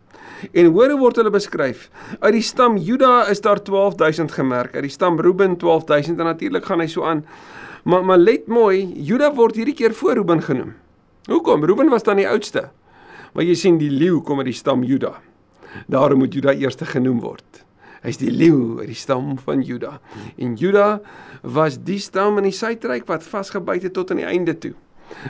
En 0.51 0.71
hoor 0.73 0.89
hoe 0.93 0.99
word 0.99 1.19
hulle 1.21 1.31
beskryf? 1.33 1.87
Uit 2.19 2.33
die 2.33 2.45
stam 2.45 2.77
Juda 2.81 3.27
is 3.29 3.41
daar 3.41 3.61
12000 3.61 4.31
gemerk, 4.31 4.75
uit 4.75 4.87
die 4.87 4.93
stam 4.93 5.19
Reuben 5.21 5.57
12000 5.57 6.19
en 6.19 6.25
natuurlik 6.31 6.65
gaan 6.65 6.81
hy 6.81 6.87
so 6.89 7.05
aan. 7.05 7.25
Maar 7.83 8.05
maar 8.05 8.17
let 8.17 8.47
mooi, 8.47 8.85
Juda 9.05 9.31
word 9.35 9.55
hierdie 9.55 9.77
keer 9.77 9.93
voor 9.93 10.13
Reuben 10.13 10.41
genoem. 10.41 10.73
Hoekom? 11.29 11.65
Reuben 11.65 11.89
was 11.89 12.03
dan 12.03 12.21
die 12.21 12.29
oudste. 12.29 12.69
Maar 13.33 13.45
jy 13.47 13.55
sien 13.55 13.77
die 13.77 13.91
leeu 13.91 14.21
kom 14.25 14.41
uit 14.41 14.51
die 14.51 14.57
stam 14.57 14.83
Juda. 14.83 15.15
Daarom 15.87 16.19
moet 16.19 16.33
Juda 16.33 16.53
eers 16.53 16.75
genoem 16.75 17.21
word. 17.21 17.65
Hy's 18.01 18.17
die 18.17 18.31
leeu 18.33 18.79
uit 18.81 18.89
die 18.89 18.97
stam 18.97 19.37
van 19.37 19.61
Juda. 19.61 19.99
En 20.37 20.55
Juda 20.57 21.01
was 21.41 21.77
die 21.77 21.99
stam 22.01 22.41
in 22.41 22.49
die 22.49 22.55
suidryk 22.55 23.05
wat 23.07 23.23
vasgebyt 23.23 23.83
het 23.83 23.93
tot 23.93 24.11
aan 24.11 24.23
die 24.23 24.29
einde 24.29 24.57
toe 24.57 24.73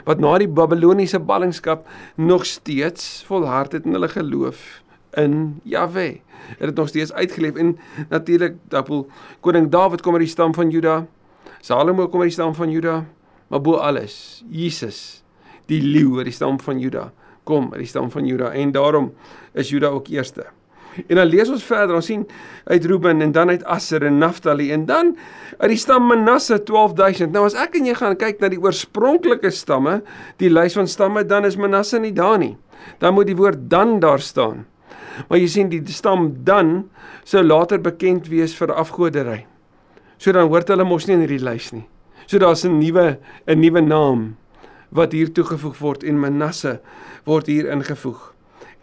wat 0.06 0.20
na 0.22 0.36
die 0.40 0.48
Babiloniese 0.48 1.20
ballingskap 1.20 1.86
nog 2.16 2.46
steeds 2.46 3.24
volhard 3.26 3.72
het 3.72 3.86
in 3.88 3.96
hulle 3.96 4.08
geloof 4.08 4.81
in 5.14 5.60
Jahwe. 5.62 6.20
Het 6.58 6.68
dit 6.68 6.74
nog 6.74 6.88
steeds 6.88 7.12
uitgeleef 7.12 7.54
en 7.54 7.78
natuurlik 8.08 8.56
Dapel 8.68 9.06
koning 9.40 9.70
Dawid 9.70 10.00
kom 10.02 10.12
uit 10.12 10.26
die 10.26 10.30
stam 10.30 10.54
van 10.54 10.70
Juda. 10.70 11.06
Salomo 11.60 12.08
kom 12.08 12.20
uit 12.20 12.32
die 12.32 12.38
stam 12.38 12.54
van 12.54 12.70
Juda, 12.70 13.04
maar 13.48 13.60
bo 13.60 13.78
alles 13.78 14.44
Jesus, 14.50 15.22
die 15.70 15.82
leeu 15.82 16.16
uit 16.16 16.24
die 16.24 16.34
stam 16.34 16.60
van 16.60 16.80
Juda, 16.82 17.12
kom 17.44 17.70
uit 17.70 17.84
die 17.84 17.90
stam 17.90 18.10
van 18.10 18.26
Juda 18.26 18.50
en 18.50 18.72
daarom 18.72 19.12
is 19.54 19.70
Juda 19.70 19.92
ook 19.94 20.10
eerste. 20.10 20.46
En 21.08 21.16
dan 21.16 21.28
lees 21.30 21.48
ons 21.48 21.62
verder, 21.64 21.94
ons 21.96 22.06
sien 22.06 22.26
uit 22.64 22.84
Reuben 22.84 23.22
en 23.24 23.32
dan 23.32 23.48
uit 23.48 23.62
Asser 23.64 24.02
en 24.04 24.18
Naphtali 24.18 24.72
en 24.72 24.84
dan 24.86 25.14
uit 25.58 25.70
die 25.72 25.80
stam 25.80 26.04
Manasse 26.10 26.58
12000. 26.68 27.32
Nou 27.32 27.46
as 27.48 27.56
ek 27.56 27.78
en 27.78 27.88
jy 27.88 27.94
gaan 27.96 28.18
kyk 28.20 28.42
na 28.42 28.50
die 28.52 28.60
oorspronklike 28.60 29.52
stamme, 29.54 30.00
die 30.42 30.50
lys 30.52 30.76
van 30.76 30.90
stamme, 30.90 31.24
dan 31.24 31.48
is 31.48 31.56
Manasse 31.56 32.00
nie 32.02 32.12
daar 32.16 32.36
nie. 32.42 32.56
Dan 33.00 33.14
moet 33.16 33.30
die 33.30 33.38
woord 33.38 33.70
dan 33.70 34.00
daar 34.02 34.20
staan. 34.20 34.66
Maar 35.28 35.38
jy 35.38 35.48
sien 35.48 35.70
die 35.72 35.82
stam 35.92 36.30
dan 36.44 36.90
sou 37.24 37.42
later 37.42 37.80
bekend 37.82 38.28
wees 38.32 38.54
vir 38.58 38.74
afgoderry. 38.74 39.46
So 40.18 40.32
dan 40.32 40.48
hoort 40.48 40.70
hulle 40.70 40.84
mos 40.86 41.06
nie 41.06 41.16
in 41.16 41.24
hierdie 41.24 41.42
lys 41.42 41.72
nie. 41.72 41.86
So 42.26 42.38
daar's 42.38 42.64
'n 42.64 42.78
nuwe 42.78 43.18
'n 43.46 43.60
nuwe 43.60 43.80
naam 43.80 44.36
wat 44.90 45.12
hier 45.12 45.32
toegevoeg 45.32 45.78
word 45.78 46.04
en 46.04 46.20
Manasse 46.20 46.80
word 47.24 47.46
hier 47.46 47.70
ingevoeg. 47.70 48.34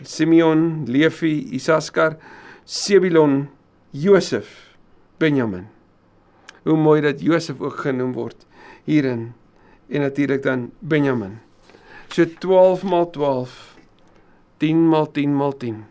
Simeon, 0.04 0.86
Levi, 0.88 1.50
Isaskar, 1.52 2.18
Sebulon, 2.66 3.50
Josef, 3.92 4.76
Benjamin. 5.18 5.68
Hoe 6.64 6.78
mooi 6.78 7.02
dat 7.02 7.22
Josef 7.22 7.60
ook 7.62 7.80
genoem 7.80 8.14
word 8.14 8.46
hierin 8.84 9.34
en 9.90 10.02
natuurlik 10.02 10.44
dan 10.44 10.72
Benjamin. 10.80 11.40
So 12.10 12.26
12 12.26 12.84
maal 12.84 13.10
12 13.10 13.76
10 14.58 14.88
maal 14.88 15.12
10 15.12 15.36
maal 15.36 15.58
10 15.58 15.86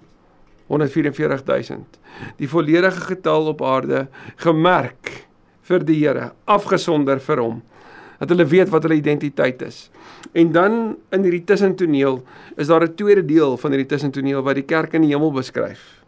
144000. 0.69 1.99
Die 2.37 2.49
volledige 2.49 3.01
getal 3.01 3.51
op 3.53 3.63
aarde 3.63 4.07
gemerk 4.37 5.27
vir 5.69 5.85
die 5.85 5.99
Here, 6.01 6.33
afgesonder 6.45 7.21
vir 7.21 7.43
hom. 7.43 7.63
Dat 8.19 8.33
hulle 8.33 8.49
weet 8.51 8.73
wat 8.73 8.83
hulle 8.83 8.99
identiteit 8.99 9.63
is. 9.63 9.91
En 10.33 10.53
dan 10.53 10.97
in 11.15 11.23
hierdie 11.23 11.45
tussentoneel 11.47 12.23
is 12.57 12.67
daar 12.67 12.83
'n 12.85 12.95
tweede 12.95 13.25
deel 13.25 13.57
van 13.57 13.71
hierdie 13.71 13.89
tussentoneel 13.89 14.43
wat 14.43 14.55
die 14.55 14.67
kerk 14.67 14.95
in 14.95 15.03
die 15.03 15.15
hemel 15.15 15.33
beskryf. 15.33 15.99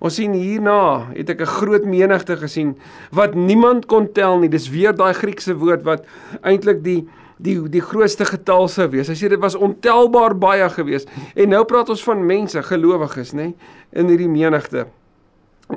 Ons 0.00 0.14
sien 0.14 0.32
hierna 0.32 1.12
het 1.12 1.30
ek 1.30 1.40
'n 1.40 1.54
groot 1.60 1.84
menigte 1.84 2.36
gesien 2.36 2.76
wat 3.12 3.34
niemand 3.34 3.86
kon 3.86 4.12
tel 4.12 4.38
nie. 4.38 4.48
Dis 4.48 4.70
weer 4.70 4.96
daai 4.96 5.12
Griekse 5.12 5.54
woord 5.54 5.82
wat 5.82 6.06
eintlik 6.40 6.82
die 6.82 7.08
die 7.40 7.56
die 7.72 7.82
grootste 7.84 8.26
getal 8.28 8.68
sou 8.68 8.88
wees. 8.92 9.08
Hy 9.08 9.16
sê 9.18 9.30
dit 9.32 9.40
was 9.40 9.56
ontelbaar 9.58 10.36
baie 10.40 10.68
gewees. 10.74 11.06
En 11.34 11.52
nou 11.54 11.64
praat 11.68 11.90
ons 11.92 12.04
van 12.04 12.26
mense, 12.26 12.62
gelowiges, 12.68 13.34
nê, 13.36 13.52
in 13.92 14.12
hierdie 14.12 14.30
menigte. 14.30 14.86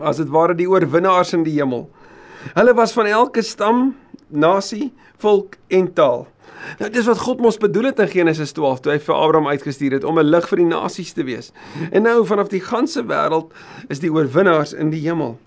As 0.02 0.20
dit 0.22 0.30
ware 0.34 0.56
die 0.58 0.70
oorwinnaars 0.70 1.34
in 1.38 1.46
die 1.48 1.56
hemel. 1.60 1.88
Hulle 2.54 2.74
was 2.76 2.94
van 2.94 3.08
elke 3.08 3.44
stam, 3.46 3.94
nasie, 4.28 4.92
volk 5.22 5.56
en 5.72 5.88
taal. 5.96 6.28
Nou 6.80 6.90
dis 6.92 7.08
wat 7.08 7.22
God 7.24 7.42
mos 7.44 7.60
bedoel 7.60 7.92
het 7.92 8.00
in 8.04 8.12
Genesis 8.12 8.54
12 8.56 8.84
toe 8.84 8.94
hy 8.94 9.00
vir 9.04 9.16
Abraham 9.16 9.50
uitgestuur 9.52 9.98
het 9.98 10.06
om 10.08 10.20
'n 10.20 10.30
lig 10.30 10.48
vir 10.50 10.58
die 10.58 10.70
nasies 10.70 11.14
te 11.14 11.24
wees. 11.24 11.52
En 11.92 12.04
nou 12.04 12.26
vanaf 12.26 12.48
die 12.48 12.62
ganse 12.62 13.04
wêreld 13.04 13.52
is 13.90 14.00
die 14.00 14.12
oorwinnaars 14.12 14.74
in 14.74 14.90
die 14.90 15.02
hemel. 15.02 15.38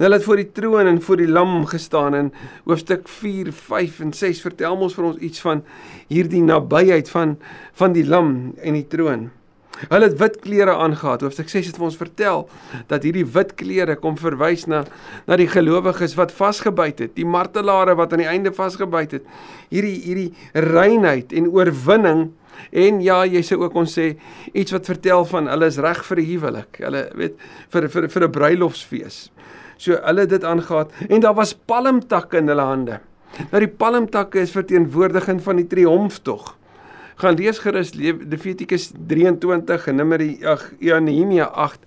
En 0.00 0.06
hulle 0.06 0.16
het 0.16 0.24
voor 0.24 0.40
die 0.40 0.52
troon 0.56 0.86
en 0.86 1.02
voor 1.02 1.18
die 1.20 1.28
lam 1.28 1.66
gestaan 1.68 2.14
in 2.14 2.28
hoofstuk 2.64 3.08
4, 3.08 3.52
5 3.52 3.98
en 4.00 4.12
6 4.16 4.38
vertel 4.40 4.78
ons 4.80 4.94
vir 4.96 5.04
ons 5.04 5.18
iets 5.20 5.42
van 5.44 5.58
hierdie 6.08 6.40
nabyheid 6.40 7.10
van 7.12 7.34
van 7.76 7.92
die 7.92 8.06
lam 8.08 8.30
en 8.64 8.78
die 8.78 8.86
troon. 8.88 9.26
Hulle 9.82 10.08
het 10.08 10.16
wit 10.22 10.38
klere 10.40 10.72
aangetree. 10.72 11.28
Hoofstuk 11.28 11.52
6 11.52 11.68
het 11.68 11.76
vir 11.76 11.84
ons 11.90 11.98
vertel 12.00 12.46
dat 12.88 13.04
hierdie 13.04 13.26
wit 13.28 13.52
klere 13.60 13.98
kom 14.00 14.16
verwys 14.16 14.64
na 14.72 14.86
na 15.28 15.36
die 15.36 15.50
gelowiges 15.52 16.16
wat 16.16 16.32
vasgebyt 16.32 17.04
het, 17.04 17.12
die 17.20 17.28
martelare 17.28 17.92
wat 18.00 18.16
aan 18.16 18.24
die 18.24 18.32
einde 18.32 18.54
vasgebyt 18.56 19.18
het. 19.18 19.28
Hierdie 19.68 19.98
hierdie 20.06 20.30
reinheid 20.72 21.36
en 21.36 21.52
oorwinning 21.52 22.30
En 22.76 22.98
ja, 23.00 23.22
jy 23.24 23.40
sê 23.46 23.56
ook 23.56 23.76
ons 23.78 23.92
sê 23.96 24.10
iets 24.52 24.74
wat 24.74 24.88
vertel 24.90 25.24
van 25.30 25.46
hulle 25.48 25.68
is 25.70 25.78
reg 25.80 26.02
vir 26.04 26.18
'n 26.20 26.26
huwelik. 26.28 26.80
Hulle 26.84 27.02
weet 27.16 27.36
vir 27.72 27.88
vir 27.88 28.08
vir 28.08 28.24
'n 28.24 28.32
bruilofsfees. 28.32 29.30
So 29.80 29.96
hulle 30.04 30.26
dit 30.28 30.44
aangegaan 30.44 30.90
en 31.08 31.24
daar 31.24 31.36
was 31.38 31.54
palmtakke 31.54 32.40
in 32.40 32.50
hulle 32.52 32.66
hande. 32.68 33.00
Nou 33.50 33.60
die 33.62 33.70
palmtakke 33.80 34.42
is 34.42 34.52
verteenwoordiging 34.52 35.40
van 35.42 35.60
die 35.62 35.68
triomftog. 35.70 36.56
Gaan 37.20 37.36
lees 37.36 37.60
gerus 37.60 37.94
Levitikus 37.96 38.90
23 39.08 39.88
en 39.92 39.98
Numeri 40.00 40.28
ag 40.48 40.66
ja 40.80 40.98
Nehemia 41.00 41.50
8 41.52 41.80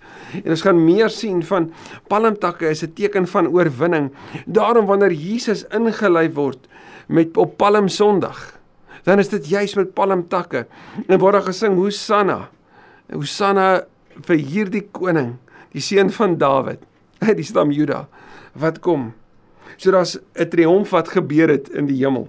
en 0.44 0.50
ons 0.56 0.66
gaan 0.66 0.82
meer 0.82 1.10
sien 1.14 1.42
van 1.46 1.72
palmtakke 2.10 2.70
is 2.70 2.84
'n 2.84 2.94
teken 2.94 3.28
van 3.28 3.48
oorwinning. 3.48 4.12
Daarom 4.46 4.86
wanneer 4.86 5.12
Jesus 5.12 5.66
ingelei 5.70 6.30
word 6.34 6.68
met 7.08 7.38
op 7.38 7.58
Palm 7.58 7.88
Sondag 7.88 8.64
dan 9.04 9.20
is 9.20 9.30
dit 9.32 9.48
juis 9.48 9.76
met 9.76 9.94
palmtakke. 9.94 10.66
En 11.08 11.20
word 11.20 11.38
daar 11.38 11.48
gesing 11.48 11.76
Hosanna. 11.76 12.48
Hosanna 13.12 13.84
vir 14.28 14.40
hierdie 14.40 14.86
koning, 14.96 15.36
die 15.74 15.82
seun 15.84 16.12
van 16.14 16.38
Dawid, 16.40 16.82
uit 17.28 17.38
die 17.42 17.48
stam 17.48 17.72
Juda 17.72 18.08
wat 18.54 18.80
kom. 18.80 19.14
So 19.78 19.92
daar's 19.92 20.20
'n 20.36 20.50
triomf 20.50 20.90
wat 20.90 21.10
gebeur 21.10 21.50
het 21.50 21.70
in 21.70 21.86
die 21.86 22.06
hemel. 22.06 22.28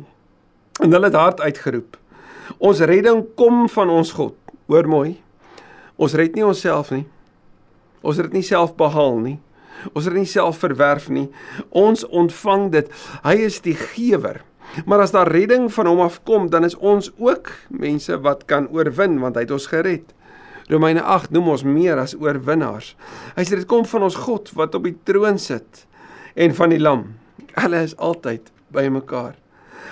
En 0.82 0.92
hulle 0.92 1.04
het 1.04 1.14
hard 1.14 1.40
uitgeroep. 1.40 1.96
Ons 2.58 2.80
redding 2.80 3.24
kom 3.34 3.68
van 3.68 3.90
ons 3.90 4.12
God. 4.12 4.34
Hoor 4.66 4.88
mooi. 4.88 5.20
Ons 5.96 6.14
red 6.14 6.34
nie 6.34 6.44
onsself 6.44 6.90
nie. 6.90 7.06
Ons 8.00 8.16
het 8.16 8.26
dit 8.26 8.32
nie 8.40 8.46
self 8.46 8.74
behaal 8.76 9.18
nie. 9.18 9.38
Ons 9.92 10.04
het 10.04 10.14
dit 10.14 10.22
nie 10.22 10.30
self 10.30 10.58
verwerf 10.58 11.08
nie. 11.08 11.28
Ons 11.70 12.04
ontvang 12.06 12.70
dit. 12.72 12.90
Hy 13.24 13.34
is 13.46 13.60
die 13.60 13.76
gewer. 13.76 14.42
Maar 14.86 15.04
as 15.04 15.14
daar 15.14 15.30
redding 15.30 15.68
van 15.72 15.86
hom 15.86 16.00
afkom, 16.00 16.48
dan 16.50 16.64
is 16.64 16.76
ons 16.76 17.12
ook 17.18 17.52
mense 17.68 18.16
wat 18.20 18.44
kan 18.50 18.68
oorwin 18.72 19.20
want 19.22 19.36
hy 19.36 19.44
het 19.46 19.54
ons 19.54 19.68
gered. 19.70 20.14
Romeine 20.72 21.02
8 21.02 21.34
noem 21.34 21.52
ons 21.54 21.64
meer 21.66 22.00
as 22.00 22.14
oorwinnaars. 22.16 22.94
Hy 23.36 23.44
sê 23.44 23.58
dit 23.60 23.68
kom 23.68 23.84
van 23.88 24.06
ons 24.08 24.16
God 24.24 24.50
wat 24.56 24.76
op 24.78 24.88
die 24.88 24.96
troon 25.04 25.38
sit 25.38 25.84
en 26.34 26.56
van 26.56 26.72
die 26.72 26.80
lam. 26.80 27.06
Hulle 27.54 27.84
is 27.84 27.96
altyd 28.00 28.48
by 28.74 28.88
mekaar. 28.92 29.34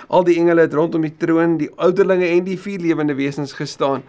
Al 0.07 0.23
die 0.27 0.37
engele 0.39 0.61
het 0.67 0.73
rondom 0.73 1.01
die 1.01 1.13
troon, 1.17 1.57
die 1.57 1.69
ouderlinge 1.75 2.27
en 2.27 2.43
die 2.47 2.57
vier 2.59 2.79
lewende 2.79 3.15
wesens 3.15 3.53
gestaan. 3.53 4.03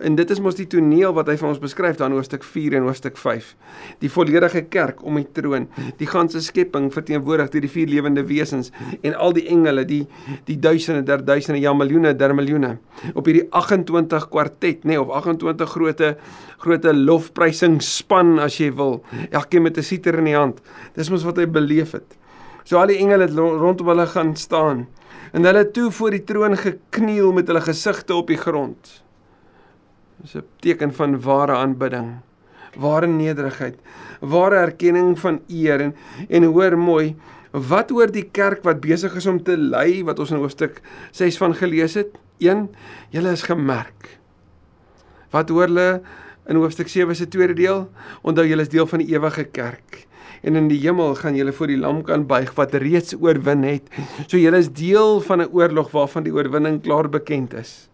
En 0.00 0.14
dit 0.18 0.30
is 0.30 0.40
mos 0.40 0.58
die 0.58 0.66
toneel 0.70 1.14
wat 1.16 1.28
hy 1.28 1.36
vir 1.40 1.48
ons 1.48 1.60
beskryf 1.62 1.98
dan 1.98 2.14
hoofstuk 2.14 2.44
4 2.46 2.78
en 2.78 2.86
hoofstuk 2.86 3.18
5. 3.18 3.54
Die 4.02 4.10
volledige 4.10 4.62
kerk 4.70 5.02
om 5.04 5.18
die 5.18 5.26
troon, 5.34 5.66
die 5.98 6.06
ganse 6.06 6.42
skepping 6.44 6.90
verteenwoordig 6.94 7.50
deur 7.54 7.64
die 7.66 7.72
vier 7.72 7.90
lewende 7.90 8.24
wesens 8.28 8.70
en 9.02 9.14
al 9.14 9.34
die 9.36 9.48
engele, 9.50 9.84
die 9.88 10.04
die 10.46 10.58
duisende 10.60 11.02
der 11.02 11.24
duisende, 11.24 11.60
ja 11.60 11.72
miljoene 11.74 12.14
der 12.16 12.34
miljoene 12.36 12.76
op 13.14 13.28
hierdie 13.28 13.46
28 13.54 14.28
kwartet, 14.32 14.84
nê, 14.84 14.94
nee, 14.94 15.00
of 15.00 15.10
28 15.14 15.74
groote 15.74 16.12
groote 16.58 16.92
lofprysingsspan 16.94 18.38
as 18.42 18.58
jy 18.58 18.72
wil. 18.74 19.00
Elkeen 19.30 19.62
met 19.62 19.78
'n 19.78 19.82
siter 19.82 20.18
in 20.18 20.24
die 20.24 20.36
hand. 20.36 20.60
Dis 20.94 21.10
mos 21.10 21.24
wat 21.24 21.36
hy 21.36 21.46
beleef 21.46 21.92
het. 21.92 22.16
So 22.64 22.78
al 22.78 22.86
die 22.86 22.98
engele 22.98 23.24
het 23.24 23.34
rondom 23.34 23.88
hulle 23.88 24.06
gaan 24.06 24.36
staan 24.36 24.86
en 25.32 25.44
hulle 25.44 25.64
toe 25.74 25.90
voor 25.94 26.14
die 26.16 26.24
troon 26.24 26.56
gekniel 26.58 27.32
met 27.36 27.48
hulle 27.50 27.62
gesigte 27.64 28.16
op 28.16 28.30
die 28.30 28.40
grond. 28.40 29.02
Dis 30.22 30.34
'n 30.34 30.44
teken 30.60 30.92
van 30.94 31.20
ware 31.20 31.56
aanbidding, 31.56 32.20
ware 32.76 33.06
nederigheid, 33.06 33.76
ware 34.20 34.56
erkenning 34.56 35.18
van 35.18 35.40
eer 35.48 35.80
en 35.80 35.94
en 36.28 36.44
hoor 36.44 36.78
mooi, 36.78 37.16
wat 37.52 37.92
oor 37.92 38.10
die 38.10 38.28
kerk 38.30 38.62
wat 38.64 38.80
besig 38.80 39.14
is 39.16 39.26
om 39.26 39.42
te 39.42 39.56
lei 39.56 40.02
wat 40.04 40.18
ons 40.18 40.30
in 40.30 40.38
hoofstuk 40.38 40.82
6 41.10 41.38
van 41.38 41.54
gelees 41.54 41.94
het? 41.94 42.18
1. 42.38 42.68
Julle 43.10 43.30
is 43.30 43.42
gemerk. 43.42 44.18
Wat 45.30 45.48
hoor 45.48 45.66
hulle 45.66 46.02
in 46.46 46.56
hoofstuk 46.56 46.88
7 46.88 47.16
se 47.16 47.28
tweede 47.28 47.54
deel? 47.54 47.88
Onthou 48.22 48.46
julle 48.46 48.62
is 48.62 48.68
deel 48.68 48.86
van 48.86 48.98
die 48.98 49.14
ewige 49.14 49.44
kerk 49.44 50.07
en 50.42 50.56
in 50.56 50.68
die 50.70 50.80
hemel 50.82 51.14
gaan 51.18 51.36
julle 51.38 51.52
voor 51.52 51.70
die 51.70 51.78
lam 51.80 52.02
kan 52.06 52.26
buig 52.26 52.52
wat 52.58 52.74
reeds 52.74 53.16
oorwin 53.18 53.64
het. 53.66 53.88
So 54.26 54.38
julle 54.38 54.60
is 54.62 54.70
deel 54.72 55.20
van 55.20 55.42
'n 55.42 55.50
oorlog 55.52 55.90
waarvan 55.90 56.22
die 56.22 56.32
oorwinning 56.32 56.82
klaar 56.82 57.08
bekend 57.08 57.54
is. 57.54 57.88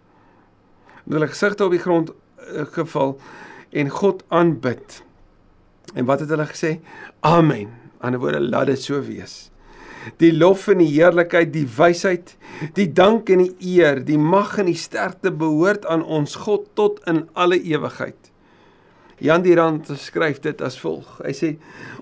Hulle 1.09 1.29
gesigte 1.29 1.65
op 1.65 1.71
die 1.71 1.81
grond 1.81 2.11
uh, 2.11 2.65
geval 2.65 3.19
en 3.71 3.89
God 3.89 4.25
aanbid. 4.29 5.03
En 5.95 6.05
wat 6.05 6.21
het 6.21 6.29
hulle 6.29 6.47
gesê? 6.47 6.81
Amen. 7.21 7.69
Aan 8.01 8.13
die 8.13 8.21
woorde 8.21 8.41
laat 8.41 8.67
dit 8.67 8.83
so 8.83 9.01
wees. 9.03 9.51
Die 10.21 10.33
lof 10.37 10.69
en 10.69 10.79
die 10.79 10.91
heerlikheid, 10.93 11.53
die 11.53 11.69
wysheid, 11.77 12.37
die 12.77 12.93
dank 12.93 13.31
en 13.33 13.39
die 13.39 13.57
eer, 13.61 14.03
die 14.05 14.19
mag 14.19 14.59
en 14.59 14.69
die 14.69 14.77
sterkte 14.77 15.33
behoort 15.33 15.87
aan 15.87 16.05
ons 16.05 16.37
God 16.45 16.69
tot 16.75 17.01
in 17.09 17.25
alle 17.33 17.61
ewigheid. 17.61 18.34
Jan 19.19 19.43
Dirand 19.43 19.89
skryf 19.99 20.41
dit 20.43 20.61
as 20.65 20.77
volg. 20.83 21.07
Hy 21.23 21.33
sê 21.37 21.51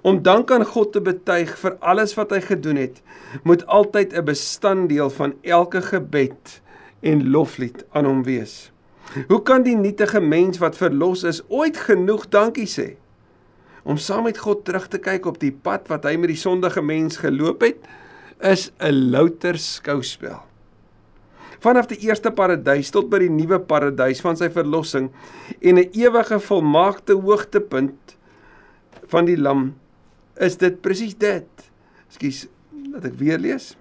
om 0.02 0.23
dank 0.25 0.50
aan 0.50 0.64
God 0.64 0.92
te 0.95 1.02
betuig 1.04 1.52
vir 1.61 1.76
alles 1.81 2.14
wat 2.16 2.33
hy 2.33 2.40
gedoen 2.45 2.81
het, 2.81 3.02
moet 3.45 3.66
altyd 3.66 4.14
'n 4.16 4.25
bestanddeel 4.25 5.11
van 5.11 5.35
elke 5.42 5.83
gebed 5.83 6.61
en 7.02 7.31
loflied 7.31 7.85
aan 7.92 8.04
hom 8.04 8.23
wees. 8.23 8.71
Hoe 9.28 9.42
kan 9.42 9.62
die 9.62 9.76
nietige 9.76 10.21
mens 10.21 10.59
wat 10.59 10.76
verlos 10.76 11.23
is 11.25 11.42
ooit 11.49 11.76
genoeg 11.76 12.28
dankie 12.28 12.66
sê? 12.66 12.97
Om 13.85 13.97
saam 13.97 14.25
met 14.25 14.38
God 14.38 14.64
terug 14.64 14.88
te 14.88 14.99
kyk 14.99 15.26
op 15.26 15.38
die 15.40 15.52
pad 15.52 15.88
wat 15.88 16.04
hy 16.04 16.16
met 16.16 16.28
die 16.28 16.38
sondige 16.38 16.83
mens 16.83 17.16
geloop 17.16 17.61
het, 17.61 17.78
is 18.40 18.73
'n 18.81 19.11
louter 19.11 19.59
skouspel 19.59 20.52
vanaf 21.62 21.87
die 21.92 22.01
eerste 22.09 22.33
paradys 22.35 22.90
tot 22.94 23.11
by 23.11 23.20
die 23.22 23.31
nuwe 23.31 23.61
paradys 23.70 24.22
van 24.25 24.38
sy 24.38 24.48
verlossing 24.51 25.11
en 25.61 25.79
'n 25.79 25.90
ewige 25.94 26.38
volmaakte 26.40 27.14
hoogtepunt 27.14 28.16
van 29.12 29.25
die 29.25 29.38
lam 29.38 29.75
is 30.37 30.57
dit 30.57 30.81
presies 30.81 31.14
dit. 31.14 31.48
Ekskuus, 32.09 32.48
laat 32.92 33.05
ek 33.05 33.14
weer 33.20 33.38
lees. 33.38 33.77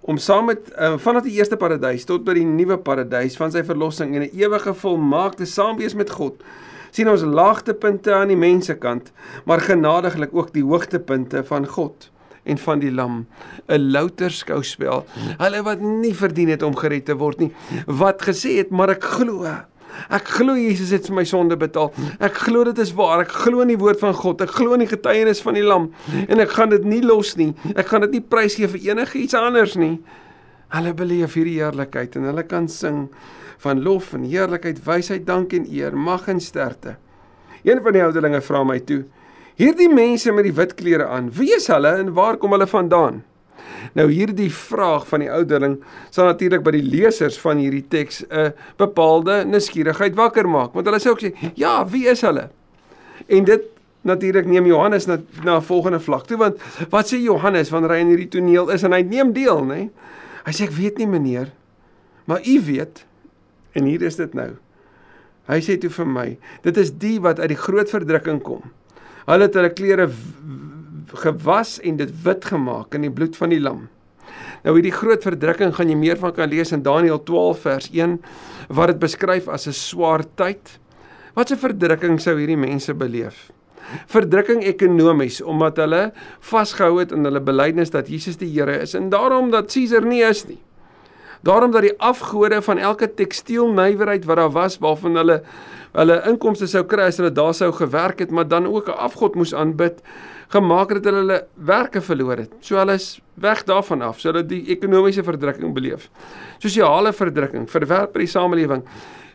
Om 0.00 0.18
saam 0.18 0.46
met 0.46 0.70
uh, 0.78 0.96
vanaf 0.98 1.26
die 1.26 1.36
eerste 1.36 1.56
paradys 1.56 2.04
tot 2.04 2.24
by 2.24 2.34
die 2.38 2.46
nuwe 2.46 2.78
paradys 2.78 3.36
van 3.36 3.50
sy 3.50 3.64
verlossing 3.64 4.14
en 4.14 4.22
'n 4.22 4.36
ewige 4.38 4.74
volmaakte 4.74 5.44
saamwees 5.44 5.94
met 5.94 6.10
God 6.10 6.42
sien 6.90 7.08
ons 7.08 7.22
laagtepunte 7.22 8.14
aan 8.14 8.28
die 8.28 8.36
mensekant, 8.40 9.12
maar 9.44 9.60
genadiglik 9.60 10.32
ook 10.32 10.52
die 10.54 10.64
hoogtepunte 10.64 11.44
van 11.44 11.66
God 11.66 12.10
en 12.46 12.58
van 12.58 12.82
die 12.82 12.90
lam 12.90 13.26
'n 13.68 13.92
louter 13.92 14.30
skouspel 14.30 15.06
hulle 15.38 15.62
wat 15.62 15.80
nie 15.80 16.14
verdien 16.14 16.48
het 16.48 16.62
om 16.62 16.76
gered 16.76 17.06
te 17.06 17.14
word 17.14 17.40
nie 17.40 17.52
wat 17.86 18.22
gesê 18.22 18.58
het 18.58 18.70
maar 18.70 18.90
ek 18.90 19.04
glo 19.04 19.46
Ek 20.12 20.28
glo 20.38 20.56
Jesus 20.58 20.92
het 20.94 21.06
vir 21.08 21.16
my 21.16 21.24
sonde 21.24 21.56
betaal. 21.58 21.92
Ek 22.22 22.36
glo 22.46 22.64
dit 22.68 22.78
is 22.82 22.92
waar. 22.96 23.22
Ek 23.24 23.32
glo 23.32 23.64
in 23.64 23.72
die 23.72 23.78
woord 23.80 24.00
van 24.02 24.14
God. 24.16 24.42
Ek 24.44 24.52
glo 24.58 24.76
in 24.76 24.84
die 24.84 24.90
getuienis 24.90 25.40
van 25.44 25.56
die 25.58 25.64
lam 25.64 25.88
en 26.26 26.42
ek 26.42 26.52
gaan 26.56 26.72
dit 26.74 26.84
nie 26.84 27.02
los 27.04 27.34
nie. 27.40 27.52
Ek 27.74 27.88
gaan 27.90 28.04
dit 28.06 28.18
nie 28.18 28.20
prysgee 28.20 28.68
vir 28.68 28.92
enigiets 28.92 29.36
anders 29.38 29.76
nie. 29.80 29.96
Hulle 30.74 30.92
beleef 30.98 31.36
hierdie 31.38 31.58
heerlikheid 31.60 32.16
en 32.18 32.28
hulle 32.30 32.44
kan 32.46 32.68
sing 32.68 33.06
van 33.62 33.80
lof 33.82 34.12
en 34.14 34.26
heerlikheid, 34.28 34.82
wysheid, 34.84 35.24
dank 35.26 35.54
en 35.56 35.66
eer, 35.70 35.96
mag 35.96 36.26
en 36.28 36.42
sterkte. 36.42 36.96
Een 37.64 37.80
van 37.82 37.96
die 37.96 38.02
ouderlinge 38.04 38.42
vra 38.44 38.62
my 38.66 38.78
toe: 38.86 39.04
Hierdie 39.56 39.88
mense 39.88 40.32
met 40.36 40.44
die 40.44 40.52
wit 40.52 40.74
klere 40.76 41.06
aan, 41.08 41.30
wie 41.32 41.48
is 41.56 41.70
hulle 41.72 41.94
en 41.96 42.10
waar 42.16 42.36
kom 42.36 42.52
hulle 42.52 42.66
vandaan? 42.68 43.22
Nou 43.96 44.04
hierdie 44.10 44.50
vraag 44.52 45.06
van 45.08 45.22
die 45.24 45.30
ouderling 45.32 45.78
sal 46.12 46.28
natuurlik 46.28 46.64
by 46.66 46.74
die 46.74 46.84
lesers 46.84 47.38
van 47.40 47.62
hierdie 47.62 47.86
teks 47.88 48.20
'n 48.28 48.52
bepaalde 48.76 49.44
nuuskierigheid 49.48 50.14
wakker 50.14 50.48
maak, 50.48 50.74
want 50.74 50.86
hulle 50.86 51.00
sê 51.00 51.08
ook 51.08 51.22
sê, 51.24 51.32
"Ja, 51.54 51.86
wie 51.88 52.06
is 52.06 52.20
hulle?" 52.20 52.50
En 53.28 53.44
dit 53.44 53.62
natuurlik 54.04 54.46
neem 54.46 54.66
Johannes 54.66 55.06
na 55.06 55.18
na 55.44 55.56
'n 55.56 55.62
volgende 55.62 56.00
vlak 56.00 56.26
toe, 56.26 56.36
want 56.36 56.56
wat 56.90 57.06
sê 57.06 57.16
Johannes 57.16 57.70
wanneer 57.70 57.90
hy 57.90 58.00
in 58.00 58.08
hierdie 58.08 58.28
toneel 58.28 58.70
is 58.70 58.82
en 58.82 58.92
hy 58.92 59.02
neem 59.02 59.32
deel, 59.32 59.64
nê? 59.64 59.90
Hy 60.44 60.52
sê, 60.52 60.64
"Ek 60.64 60.70
weet 60.70 60.98
nie, 60.98 61.06
meneer, 61.06 61.52
maar 62.26 62.40
u 62.46 62.60
weet." 62.60 63.06
En 63.72 63.84
hier 63.84 64.02
is 64.02 64.16
dit 64.16 64.34
nou. 64.34 64.50
Hy 65.48 65.60
sê 65.60 65.78
toe 65.78 65.90
vir 65.90 66.06
my, 66.06 66.38
"Dit 66.62 66.76
is 66.76 66.90
die 66.90 67.20
wat 67.20 67.40
uit 67.40 67.48
die 67.48 67.56
groot 67.56 67.88
verdrukking 67.88 68.42
kom." 68.42 68.62
Hulle 69.26 69.48
het 69.48 69.56
hulle 69.58 69.72
klere 69.74 70.06
gewas 71.22 71.76
en 71.82 71.98
dit 71.98 72.10
wit 72.22 72.44
gemaak 72.46 72.94
in 72.94 73.06
die 73.06 73.12
bloed 73.12 73.36
van 73.38 73.50
die 73.50 73.60
lam. 73.62 73.86
Nou 74.62 74.74
hierdie 74.76 74.94
groot 74.94 75.22
verdrukking 75.22 75.74
gaan 75.74 75.90
jy 75.90 75.96
meer 75.98 76.18
van 76.20 76.34
kan 76.34 76.50
lees 76.50 76.72
in 76.74 76.84
Daniël 76.86 77.20
12 77.26 77.60
vers 77.66 77.88
1 77.94 78.16
wat 78.74 78.92
dit 78.92 79.02
beskryf 79.02 79.48
as 79.48 79.66
'n 79.66 79.72
swaar 79.72 80.24
tyd. 80.34 80.78
Wat 81.34 81.50
'n 81.50 81.58
verdrukking 81.58 82.20
sou 82.20 82.36
hierdie 82.38 82.56
mense 82.56 82.94
beleef? 82.94 83.50
Verdrukking 84.06 84.64
ekonomies 84.64 85.42
omdat 85.42 85.76
hulle 85.76 86.12
vasgehou 86.40 86.98
het 86.98 87.12
in 87.12 87.24
hulle 87.24 87.40
belydenis 87.40 87.90
dat 87.90 88.08
Jesus 88.08 88.36
die 88.36 88.50
Here 88.50 88.80
is 88.82 88.94
en 88.94 89.10
daarom 89.10 89.50
dat 89.50 89.72
Caesar 89.72 90.04
nie 90.04 90.22
is 90.22 90.46
nie. 90.46 90.58
Daarom 91.42 91.70
dat 91.70 91.82
die 91.82 91.94
afgode 91.98 92.62
van 92.62 92.78
elke 92.78 93.14
tekstielnywerheid 93.14 94.24
wat 94.24 94.36
daar 94.36 94.52
was 94.52 94.78
waarvan 94.78 95.16
hulle 95.16 95.42
hulle 95.96 96.16
inkomste 96.28 96.66
sou 96.68 96.82
kry 96.84 97.06
as 97.08 97.16
hulle 97.16 97.32
daar 97.32 97.54
sou 97.56 97.70
gewerk 97.72 98.18
het, 98.20 98.30
maar 98.30 98.48
dan 98.48 98.66
ook 98.66 98.88
'n 98.88 98.98
afgod 99.00 99.34
moes 99.34 99.54
aanbid, 99.54 100.02
gemaak 100.48 100.90
het 100.90 101.04
hulle 101.04 101.18
hulle 101.18 101.46
werke 101.54 102.00
verloor 102.00 102.36
het. 102.36 102.52
So 102.60 102.76
hulle 102.76 102.92
is 102.92 103.20
weg 103.34 103.64
daarvan 103.64 104.02
af, 104.02 104.20
so 104.20 104.32
dat 104.32 104.48
die 104.48 104.66
ekonomiese 104.68 105.24
verdrukking 105.24 105.74
beleef. 105.74 106.10
Sosiale 106.58 107.12
verdrukking, 107.12 107.70
verwerp 107.70 108.12
by 108.12 108.18
die 108.18 108.28
samelewing. 108.28 108.82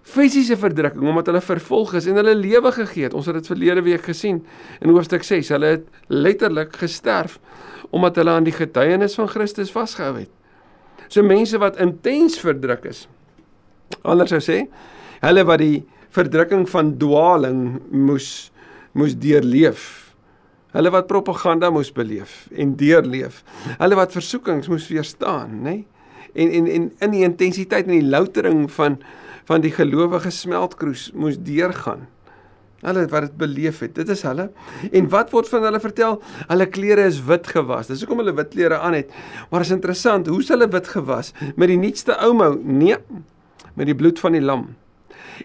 Fisiese 0.02 0.58
verdrukking 0.58 1.08
omdat 1.08 1.26
hulle 1.26 1.42
vervolg 1.42 1.94
is 1.94 2.06
en 2.06 2.16
hulle 2.16 2.36
lewe 2.36 2.72
gegee 2.72 3.04
het. 3.04 3.14
Ons 3.14 3.26
het 3.26 3.36
dit 3.36 3.48
verlede 3.48 3.82
week 3.82 4.02
gesien 4.02 4.46
in 4.82 4.90
hoofstuk 4.90 5.24
6. 5.24 5.50
Hulle 5.50 5.66
het 5.66 5.88
letterlik 6.08 6.76
gesterf 6.76 7.40
omdat 7.92 8.16
hulle 8.16 8.32
aan 8.32 8.44
die 8.44 8.56
getuienis 8.56 9.16
van 9.16 9.28
Christus 9.28 9.72
vasgehou 9.72 10.18
het. 10.18 10.41
So 11.12 11.24
mense 11.28 11.60
wat 11.60 11.80
intens 11.84 12.40
verdruk 12.40 12.88
is. 12.88 13.06
Anders 14.08 14.32
sou 14.32 14.40
sê, 14.44 14.64
hulle 15.22 15.44
wat 15.48 15.60
die 15.60 15.82
verdrukking 16.16 16.64
van 16.72 16.96
dwaaling 17.00 17.82
moes 17.92 18.50
moes 18.96 19.14
deurleef. 19.16 19.84
Hulle 20.76 20.92
wat 20.92 21.08
propaganda 21.08 21.70
moes 21.72 21.92
beleef 21.96 22.46
en 22.52 22.74
deurleef. 22.80 23.42
Hulle 23.80 24.00
wat 24.00 24.16
versoekings 24.16 24.68
moes 24.72 24.88
weerstaan, 24.92 25.60
nê? 25.64 25.76
Nee? 25.76 25.88
en 26.34 26.52
en 26.52 26.68
en 26.68 26.92
in 27.00 27.12
die 27.12 27.24
intensiteit 27.24 27.88
en 27.88 27.98
die 28.00 28.10
loutering 28.10 28.72
van 28.72 29.00
van 29.50 29.64
die 29.64 29.72
gelowige 29.74 30.30
smeltkroes 30.32 31.10
moes 31.18 31.40
deurgaan. 31.44 32.06
Hulle 32.82 33.06
wat 33.12 33.28
dit 33.28 33.36
beleef 33.38 33.82
het. 33.84 33.94
Dit 33.96 34.10
is 34.10 34.24
hulle. 34.26 34.50
En 34.92 35.10
wat 35.14 35.34
word 35.34 35.50
van 35.52 35.66
hulle 35.68 35.82
vertel? 35.82 36.18
Hulle 36.50 36.68
klere 36.74 37.06
is 37.10 37.20
wit 37.28 37.50
gewas. 37.54 37.92
Dis 37.92 38.02
hoekom 38.02 38.24
hulle 38.24 38.34
wit 38.38 38.54
klere 38.56 38.80
aan 38.82 38.98
het. 38.98 39.12
Maar 39.52 39.66
is 39.68 39.74
interessant, 39.74 40.30
hoe 40.32 40.42
is 40.42 40.50
hulle 40.54 40.70
wit 40.72 40.90
gewas? 40.94 41.34
Met 41.56 41.70
die 41.70 41.80
nuutste 41.82 42.18
oumou? 42.18 42.56
Nee, 42.64 42.98
met 43.78 43.90
die 43.90 43.98
bloed 43.98 44.20
van 44.20 44.38
die 44.38 44.44
lam. 44.44 44.72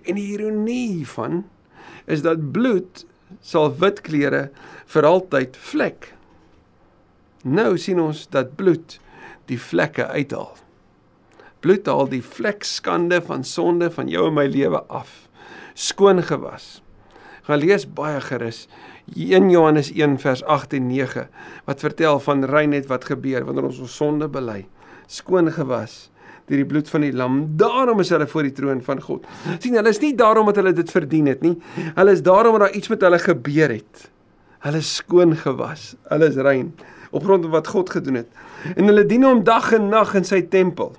En 0.04 0.16
die 0.16 0.30
ironie 0.34 0.86
hiervan 0.96 1.44
is 2.06 2.22
dat 2.24 2.52
bloed 2.52 3.04
sal 3.44 3.72
wit 3.80 4.00
klere 4.06 4.48
vir 4.92 5.08
altyd 5.08 5.58
vlek. 5.70 6.12
Nou 7.46 7.76
sien 7.78 8.00
ons 8.02 8.24
dat 8.32 8.54
bloed 8.58 8.98
die 9.50 9.58
vlekke 9.60 10.08
uithaal. 10.08 10.54
Bloed 11.62 11.88
haal 11.90 12.08
die 12.10 12.22
vlekskande 12.22 13.20
van 13.26 13.44
sonde 13.46 13.90
van 13.90 14.10
jou 14.10 14.28
en 14.30 14.36
my 14.38 14.46
lewe 14.50 14.82
af. 14.86 15.26
Skoon 15.74 16.22
gewas. 16.22 16.76
Gaan 17.46 17.60
lees 17.62 17.84
baie 17.86 18.18
gerus 18.24 18.64
1 19.14 19.50
Johannes 19.52 19.92
1 19.94 20.18
vers 20.18 20.42
8 20.42 20.72
en 20.74 20.88
9 20.90 21.28
wat 21.68 21.84
vertel 21.84 22.18
van 22.24 22.42
reinheid 22.50 22.88
wat 22.90 23.06
gebeur 23.06 23.44
wanneer 23.46 23.68
ons 23.68 23.78
ons 23.84 23.96
sonde 24.00 24.26
bely. 24.28 24.64
Skoon 25.06 25.52
gewas 25.54 26.08
deur 26.46 26.60
die 26.62 26.66
bloed 26.66 26.90
van 26.90 27.02
die 27.02 27.12
lam. 27.14 27.38
Daarom 27.58 28.02
is 28.02 28.10
hulle 28.14 28.26
voor 28.30 28.46
die 28.46 28.54
troon 28.54 28.82
van 28.82 29.00
God. 29.02 29.24
sien, 29.58 29.74
hulle 29.74 29.90
is 29.90 30.02
nie 30.02 30.12
daarom 30.14 30.46
dat 30.50 30.58
hulle 30.60 30.72
dit 30.74 30.90
verdien 30.90 31.26
het 31.30 31.42
nie. 31.42 31.56
Hulle 31.94 32.14
is 32.14 32.22
daarom 32.22 32.58
dat 32.58 32.68
daar 32.68 32.76
iets 32.78 32.90
met 32.90 33.02
hulle 33.02 33.18
gebeur 33.18 33.74
het. 33.74 34.06
Hulle 34.66 34.82
is 34.82 34.92
skoon 34.98 35.34
gewas. 35.38 35.94
Hulle 36.10 36.30
is 36.30 36.38
rein 36.38 36.72
op 37.10 37.24
grond 37.26 37.46
van 37.46 37.54
wat 37.54 37.70
God 37.70 37.90
gedoen 37.90 38.22
het. 38.22 38.30
En 38.74 38.90
hulle 38.90 39.06
dien 39.06 39.26
hom 39.26 39.44
dag 39.46 39.70
en 39.74 39.88
nag 39.90 40.14
in 40.18 40.26
sy 40.26 40.42
tempel. 40.50 40.94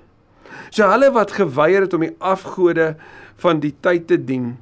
So 0.68 0.88
hulle 0.88 1.12
wat 1.16 1.32
geweier 1.36 1.84
het 1.84 1.96
om 1.96 2.04
die 2.04 2.14
afgode 2.24 2.94
van 3.40 3.60
die 3.60 3.74
tyd 3.84 4.08
te 4.08 4.18
dien, 4.20 4.56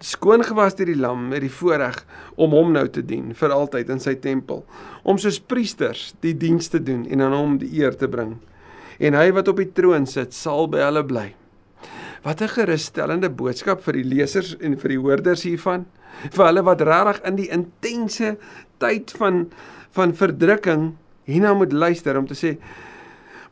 skoon 0.00 0.44
gewas 0.44 0.76
deur 0.76 0.90
die 0.90 0.98
lam 0.98 1.28
met 1.30 1.40
die 1.40 1.52
voorreg 1.52 2.02
om 2.36 2.52
hom 2.52 2.72
nou 2.72 2.86
te 2.88 3.02
dien 3.02 3.32
vir 3.34 3.54
altyd 3.54 3.88
in 3.90 4.00
sy 4.00 4.14
tempel, 4.14 4.64
om 5.04 5.18
soos 5.18 5.40
priesters 5.40 6.14
die 6.20 6.34
diens 6.36 6.68
te 6.68 6.82
doen 6.82 7.06
en 7.06 7.24
aan 7.24 7.32
hom 7.36 7.58
die 7.58 7.72
eer 7.80 7.96
te 7.96 8.08
bring 8.08 8.36
en 8.98 9.16
hy 9.16 9.30
wat 9.36 9.48
op 9.52 9.60
die 9.60 9.72
troon 9.76 10.06
sit 10.08 10.34
sal 10.36 10.68
by 10.72 10.80
hulle 10.84 11.02
bly. 11.04 11.26
Wat 12.24 12.40
'n 12.42 12.48
gerusstellende 12.48 13.28
boodskap 13.28 13.82
vir 13.84 13.92
die 14.00 14.08
lesers 14.16 14.56
en 14.60 14.76
vir 14.76 14.88
die 14.88 14.98
hoorders 14.98 15.42
hiervan, 15.42 15.86
vir 16.30 16.46
hulle 16.46 16.62
wat 16.64 16.80
regtig 16.80 17.20
in 17.24 17.36
die 17.36 17.50
intense 17.50 18.36
tyd 18.78 19.12
van 19.18 19.50
van 19.92 20.12
verdrukking 20.12 20.96
hierna 21.24 21.54
moet 21.54 21.72
luister 21.72 22.18
om 22.18 22.26
te 22.26 22.34
sê 22.34 22.58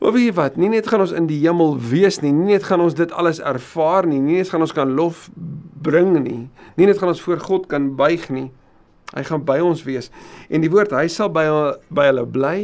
Maar 0.04 0.12
weet 0.12 0.28
jy 0.28 0.32
wat, 0.36 0.58
nie 0.60 0.68
net 0.68 0.90
gaan 0.92 1.00
ons 1.00 1.14
in 1.16 1.24
die 1.30 1.38
hemel 1.40 1.78
wees 1.80 2.20
nie, 2.20 2.28
nie 2.36 2.52
net 2.52 2.66
gaan 2.68 2.82
ons 2.84 2.96
dit 2.96 3.12
alles 3.16 3.40
ervaar 3.40 4.04
nie, 4.04 4.20
nie 4.20 4.42
net 4.42 4.50
gaan 4.52 4.60
ons 4.60 4.74
kan 4.76 4.90
lof 4.98 5.30
bring 5.84 6.12
nie, 6.18 6.42
nie 6.76 6.88
net 6.90 7.00
gaan 7.00 7.14
ons 7.14 7.22
voor 7.24 7.40
God 7.40 7.70
kan 7.72 7.94
buig 7.96 8.28
nie, 8.28 8.50
Hy 9.14 9.22
gaan 9.28 9.44
by 9.46 9.60
ons 9.62 9.84
wees. 9.86 10.08
En 10.50 10.64
die 10.64 10.70
woord 10.72 10.94
hy 10.96 11.04
sal 11.12 11.28
by 11.30 11.44
by 11.94 12.08
hulle 12.08 12.24
bly 12.34 12.56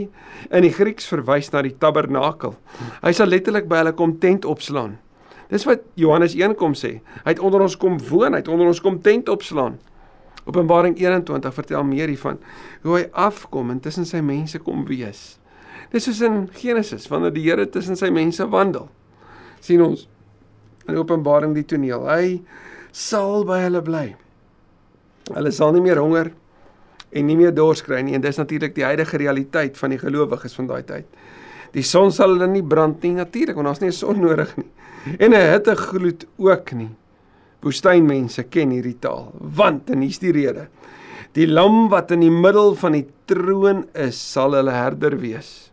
in 0.51 0.65
die 0.65 0.73
Grieks 0.75 1.07
verwys 1.11 1.53
na 1.55 1.63
die 1.63 1.75
tabernakel. 1.79 2.57
Hy 3.05 3.13
sal 3.15 3.31
letterlik 3.31 3.69
by 3.71 3.85
hulle 3.85 3.95
kom 3.95 4.17
tent 4.23 4.49
opslaan. 4.49 4.97
Dis 5.51 5.67
wat 5.67 5.85
Johannes 5.99 6.35
1 6.39 6.57
kom 6.59 6.75
sê. 6.79 6.99
Hy 7.23 7.35
het 7.35 7.43
onder 7.43 7.63
ons 7.63 7.77
kom 7.79 7.99
woon, 8.09 8.35
hy 8.35 8.43
het 8.43 8.51
onder 8.51 8.71
ons 8.71 8.83
kom 8.83 8.99
tent 9.03 9.31
opslaan. 9.31 9.79
Openbaring 10.47 10.97
21 10.99 11.55
vertel 11.55 11.85
meer 11.87 12.11
hiervan 12.11 12.41
hoe 12.83 12.97
hy 12.97 13.05
afkom 13.13 13.71
en 13.71 13.83
tussen 13.83 14.09
sy 14.09 14.23
mense 14.25 14.59
kom 14.65 14.87
wees. 14.89 15.40
Dis 15.91 16.07
soos 16.07 16.21
in 16.23 16.45
Genesis 16.55 17.09
wanneer 17.11 17.33
die 17.35 17.43
Here 17.49 17.67
tussen 17.67 17.99
sy 17.99 18.11
mense 18.15 18.47
wandel. 18.51 18.89
sien 19.61 19.83
ons 19.85 20.07
in 20.89 20.97
Openbaring 20.97 21.53
die 21.53 21.67
toneel. 21.69 22.07
Hy 22.09 22.41
sal 22.97 23.45
by 23.45 23.59
hulle 23.67 23.83
bly. 23.85 24.05
Hulle 25.35 25.53
sal 25.53 25.75
nie 25.77 25.83
meer 25.85 26.01
honger 26.01 26.31
en 27.11 27.27
nie 27.27 27.37
meer 27.37 27.53
dors 27.55 27.83
kry 27.85 28.01
nie 28.07 28.15
en 28.17 28.23
dis 28.25 28.39
natuurlik 28.39 28.73
die 28.77 28.87
huidige 28.87 29.19
realiteit 29.21 29.77
van 29.79 29.93
die 29.93 30.01
gelowiges 30.01 30.55
van 30.57 30.71
daai 30.71 30.83
tyd. 30.87 31.07
Die 31.75 31.85
son 31.87 32.11
sal 32.15 32.33
hulle 32.35 32.49
nie 32.51 32.65
brand 32.67 33.03
nie 33.05 33.13
natuurlik 33.19 33.59
want 33.59 33.69
daar's 33.69 33.83
nie 33.83 33.91
'n 33.91 33.99
son 33.99 34.21
nodig 34.21 34.57
nie. 34.57 34.71
En 35.19 35.35
'n 35.35 35.53
hittegloed 35.53 36.27
ook 36.39 36.73
nie. 36.73 36.91
Woestynmense 37.61 38.45
ken 38.45 38.71
hierdie 38.71 38.99
taal. 38.99 39.33
Want 39.39 39.91
en 39.91 40.01
hier's 40.01 40.19
die 40.19 40.33
rede. 40.33 40.69
Die 41.35 41.47
lam 41.47 41.89
wat 41.89 42.11
in 42.11 42.21
die 42.21 42.31
middel 42.31 42.75
van 42.75 42.93
die 42.93 43.07
troon 43.27 43.87
is, 43.95 44.33
sal 44.33 44.53
hulle 44.53 44.71
herder 44.71 45.19
wees. 45.21 45.71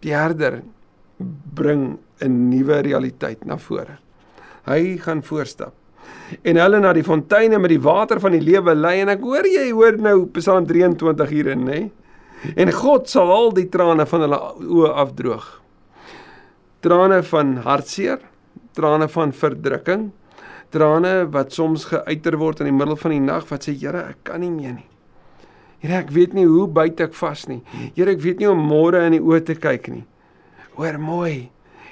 Die 0.00 0.14
herder 0.14 0.62
bring 1.54 1.98
'n 2.20 2.50
nuwe 2.50 2.80
realiteit 2.82 3.44
na 3.44 3.56
vore. 3.56 3.98
Hy 4.66 4.96
gaan 4.96 5.22
voorstap. 5.22 5.74
En 6.42 6.56
hulle 6.56 6.80
na 6.80 6.92
die 6.92 7.04
fonteine 7.04 7.58
met 7.58 7.70
die 7.70 7.80
water 7.80 8.20
van 8.20 8.32
die 8.32 8.40
lewe 8.40 8.74
lei 8.74 9.00
en 9.00 9.08
ek 9.08 9.20
hoor 9.20 9.46
jy 9.46 9.70
hoor 9.72 9.96
nou 9.98 10.26
Psalm 10.26 10.66
23 10.66 11.28
hierin 11.28 11.64
nê 11.64 11.90
en 12.56 12.72
God 12.72 13.08
sal 13.08 13.30
al 13.30 13.52
die 13.52 13.68
trane 13.68 14.06
van 14.06 14.20
hulle 14.20 14.38
oë 14.64 14.94
afdroog. 14.94 15.60
Trane 16.80 17.22
van 17.22 17.56
hartseer 17.56 18.20
trane 18.72 19.08
van 19.08 19.32
verdrukking 19.32 20.10
trane 20.70 21.14
wat 21.34 21.52
soms 21.52 21.88
geuiter 21.90 22.38
word 22.38 22.62
in 22.62 22.70
die 22.70 22.76
middel 22.76 22.96
van 22.96 23.14
die 23.14 23.24
nag 23.24 23.48
wat 23.50 23.66
sê 23.66 23.74
Here 23.74 24.06
ek 24.12 24.24
kan 24.30 24.44
nie 24.44 24.52
meer 24.54 24.76
nie 24.78 24.89
Here 25.80 26.00
ek 26.02 26.10
weet 26.12 26.34
nie 26.36 26.44
hoe 26.44 26.66
byt 26.68 27.00
ek 27.00 27.14
vas 27.14 27.46
nie 27.48 27.62
Here 27.96 28.12
ek 28.12 28.20
weet 28.20 28.38
nie 28.38 28.50
om 28.50 28.60
môre 28.60 29.06
in 29.06 29.16
die 29.18 29.24
oë 29.24 29.44
te 29.44 29.54
kyk 29.54 29.88
nie 29.88 30.04
hoor 30.76 30.98
mooi 31.00 31.50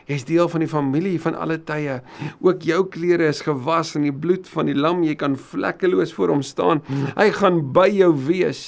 Jy's 0.08 0.24
deel 0.24 0.48
van 0.48 0.62
die 0.64 0.70
familie 0.70 1.18
van 1.20 1.34
alle 1.36 1.58
tye. 1.68 1.98
Ook 2.40 2.62
jou 2.64 2.80
klere 2.88 3.26
is 3.28 3.42
gewas 3.44 3.92
in 3.98 4.06
die 4.06 4.14
bloed 4.14 4.46
van 4.48 4.70
die 4.70 4.76
lam. 4.76 5.02
Jy 5.04 5.18
kan 5.20 5.34
vlekkeloos 5.36 6.14
voor 6.16 6.32
hom 6.32 6.44
staan. 6.46 6.80
Hy 7.18 7.26
gaan 7.36 7.60
by 7.76 7.90
jou 7.92 8.14
wees. 8.24 8.62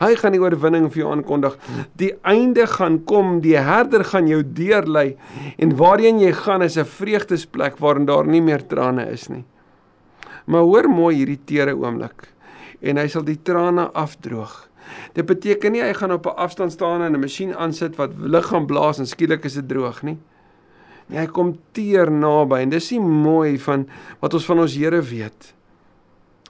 Hy 0.00 0.12
gaan 0.20 0.36
die 0.36 0.42
oorwinning 0.42 0.90
vir 0.92 1.04
jou 1.04 1.14
aankondig. 1.14 1.56
Die 2.00 2.12
einde 2.28 2.66
gaan 2.68 3.00
kom. 3.08 3.38
Die 3.44 3.56
herder 3.56 4.04
gaan 4.10 4.28
jou 4.28 4.42
deurlei 4.44 5.14
en 5.56 5.72
waarheen 5.80 6.20
jy 6.20 6.32
gaan 6.36 6.62
is 6.62 6.76
'n 6.76 6.84
vreugdesplek 6.84 7.80
waarin 7.80 8.06
daar 8.06 8.26
nie 8.26 8.42
meer 8.42 8.66
trane 8.68 9.08
is 9.08 9.28
nie. 9.28 9.44
Maar 10.46 10.68
hoor 10.68 10.88
mooi 10.88 11.16
hierdie 11.16 11.40
tere 11.44 11.72
oomblik. 11.72 12.33
En 12.84 13.00
hy 13.00 13.06
sal 13.08 13.24
die 13.24 13.40
trane 13.40 13.88
afdroog. 13.96 14.52
Dit 15.16 15.26
beteken 15.26 15.72
nie 15.72 15.82
hy 15.82 15.92
gaan 15.96 16.12
op 16.12 16.26
'n 16.26 16.36
afstand 16.36 16.72
staan 16.72 17.02
en 17.02 17.14
'n 17.14 17.20
masjien 17.20 17.56
aansit 17.56 17.96
wat 17.96 18.10
lig 18.18 18.46
gaan 18.46 18.66
blaas 18.66 18.98
en 18.98 19.06
skielik 19.06 19.44
is 19.44 19.54
dit 19.54 19.68
droog 19.68 20.02
nie. 20.02 20.18
Nee, 21.08 21.18
hy 21.18 21.26
kom 21.26 21.58
teer 21.72 22.10
naby 22.10 22.62
en 22.64 22.72
dis 22.72 22.90
nie 22.90 23.00
mooi 23.00 23.58
van 23.58 23.84
wat 24.20 24.34
ons 24.34 24.46
van 24.48 24.58
ons 24.64 24.74
Here 24.74 25.02
weet. 25.02 25.54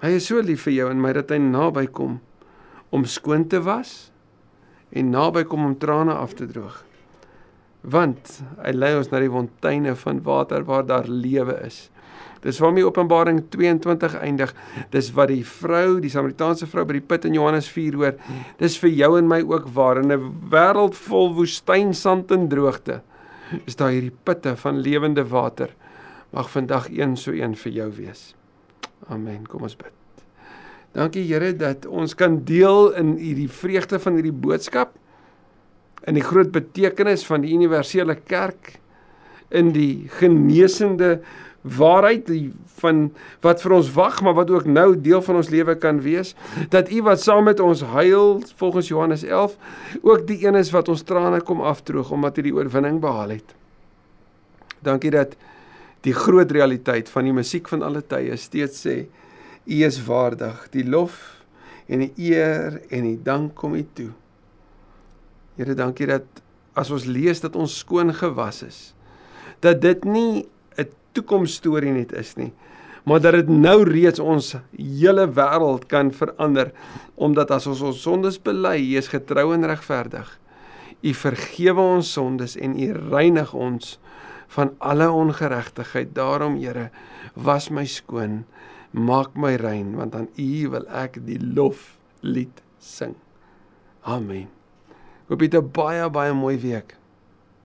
Hy 0.03 0.14
is 0.18 0.27
so 0.27 0.40
lief 0.40 0.66
vir 0.66 0.73
jou 0.73 0.90
en 0.90 1.01
my 1.01 1.12
dat 1.12 1.31
hy 1.31 1.38
naby 1.38 1.87
kom 1.87 2.20
om 2.94 3.05
skoon 3.05 3.49
te 3.49 3.61
was 3.64 4.12
en 4.94 5.11
naby 5.11 5.42
kom 5.44 5.64
om 5.64 5.79
trane 5.79 6.14
af 6.14 6.37
te 6.38 6.47
droog. 6.47 6.85
Want 7.83 8.42
hy 8.62 8.73
lei 8.73 8.94
ons 8.97 9.11
na 9.11 9.20
die 9.20 9.31
fonteine 9.33 9.94
van 9.94 10.23
water 10.23 10.64
waar 10.64 10.87
daar 10.87 11.09
lewe 11.09 11.59
is. 11.66 11.90
Dis 12.44 12.61
waarmee 12.61 12.85
Openbaring 12.85 13.40
22 13.50 14.18
eindig. 14.20 14.52
Dis 14.92 15.09
wat 15.16 15.30
die 15.33 15.44
vrou, 15.48 15.98
die 16.00 16.12
Samaritaanse 16.12 16.68
vrou 16.68 16.85
by 16.85 16.98
die 16.98 17.07
put 17.09 17.24
in 17.24 17.38
Johannes 17.38 17.70
4 17.72 17.96
hoor. 17.96 18.18
Dis 18.61 18.76
vir 18.83 18.92
jou 18.92 19.14
en 19.18 19.28
my 19.30 19.40
ook 19.48 19.70
waar 19.72 20.02
in 20.02 20.12
'n 20.12 20.50
wêreld 20.52 20.94
vol 20.94 21.35
woestynsand 21.35 22.30
en 22.30 22.48
droogte 22.48 23.00
is 23.66 23.76
daar 23.76 23.90
hierdie 23.90 24.14
putte 24.24 24.57
van 24.57 24.80
lewende 24.80 25.24
water. 25.28 25.70
Mag 26.33 26.50
vandag 26.50 26.88
een 26.90 27.16
so 27.16 27.33
een 27.33 27.54
vir 27.57 27.72
jou 27.72 27.90
wees. 27.92 28.35
Amen. 29.09 29.46
Kom 29.46 29.62
ons 29.62 29.76
bid. 29.76 29.92
Dankie 30.94 31.24
Here 31.26 31.52
dat 31.57 31.87
ons 31.87 32.14
kan 32.14 32.44
deel 32.44 32.92
in 32.94 33.16
hierdie 33.16 33.50
vreugde 33.50 33.98
van 33.98 34.14
hierdie 34.14 34.33
boodskap 34.33 34.94
in 36.07 36.14
die 36.14 36.24
groot 36.24 36.52
betekenis 36.52 37.24
van 37.26 37.44
die 37.44 37.54
universele 37.54 38.14
kerk 38.14 38.76
in 39.54 39.72
die 39.72 40.07
genesende 40.20 41.20
waarheid 41.64 42.29
van 42.77 43.07
wat 43.40 43.62
vir 43.64 43.72
ons 43.72 43.88
wag 43.96 44.18
maar 44.22 44.37
wat 44.37 44.50
ook 44.53 44.66
nou 44.68 44.90
deel 45.00 45.22
van 45.24 45.38
ons 45.40 45.48
lewe 45.48 45.74
kan 45.81 46.03
wees 46.05 46.35
dat 46.68 46.90
u 46.92 47.00
wat 47.07 47.22
saam 47.22 47.46
met 47.48 47.61
ons 47.61 47.81
huil 47.94 48.42
volgens 48.61 48.88
Johannes 48.88 49.24
11 49.24 49.57
ook 50.03 50.27
die 50.29 50.44
een 50.44 50.59
is 50.61 50.70
wat 50.77 50.88
ons 50.92 51.03
trane 51.09 51.40
kom 51.40 51.64
afdroog 51.64 52.11
omdat 52.12 52.37
hy 52.37 52.50
die 52.50 52.55
oorwinning 52.55 53.00
behaal 53.00 53.33
het. 53.38 53.57
Dankie 54.85 55.11
dat 55.14 55.33
die 56.05 56.12
groot 56.12 56.53
realiteit 56.53 57.09
van 57.09 57.24
die 57.24 57.33
musiek 57.33 57.68
van 57.72 57.83
alle 57.83 58.05
tye 58.05 58.37
steeds 58.37 58.85
sê 58.85 58.98
u 59.64 59.81
is 59.88 60.03
waardig 60.05 60.66
die 60.77 60.85
lof 60.85 61.16
en 61.88 62.05
die 62.05 62.12
eer 62.29 62.77
en 62.92 63.09
die 63.09 63.20
dank 63.24 63.55
kom 63.57 63.72
u 63.72 63.87
toe. 63.96 64.11
Here 65.57 65.72
dankie 65.72 66.11
dat 66.12 66.44
as 66.77 66.92
ons 66.92 67.09
lees 67.09 67.40
dat 67.40 67.57
ons 67.57 67.79
skoon 67.81 68.12
gewas 68.12 68.61
is 68.68 68.83
dat 69.64 69.81
dit 69.81 70.05
nie 70.05 70.44
toekomsstorie 71.14 71.92
net 71.94 72.12
is 72.12 72.35
nie, 72.37 72.53
maar 73.05 73.20
dat 73.20 73.37
dit 73.37 73.50
nou 73.53 73.83
reeds 73.85 74.22
ons 74.22 74.55
hele 74.77 75.27
wêreld 75.37 75.87
kan 75.90 76.12
verander 76.14 76.72
omdat 77.14 77.53
as 77.55 77.66
ons 77.70 77.83
ons 77.85 78.00
sondes 78.00 78.38
bely, 78.40 78.79
hy 78.81 78.96
is 78.98 79.12
getrou 79.12 79.53
en 79.55 79.66
regverdig. 79.68 80.29
U 81.05 81.12
vergewe 81.12 81.85
ons 81.98 82.12
sondes 82.16 82.57
en 82.57 82.79
U 82.81 82.88
reinig 83.12 83.53
ons 83.53 83.98
van 84.55 84.72
alle 84.79 85.11
ongeregtigheid. 85.12 86.14
Daarom, 86.16 86.57
Here, 86.62 86.90
was 87.35 87.68
my 87.70 87.85
skoon, 87.85 88.44
maak 88.92 89.37
my 89.37 89.55
rein, 89.61 89.96
want 89.98 90.14
aan 90.14 90.31
U 90.38 90.68
wil 90.72 90.88
ek 90.88 91.20
die 91.27 91.38
loflied 91.38 92.62
sing. 92.81 93.16
Amen. 94.05 94.48
Hoop 95.29 95.40
jy 95.40 95.48
'n 95.48 95.72
baie 95.72 96.09
baie 96.11 96.33
mooi 96.33 96.57
week. 96.61 96.96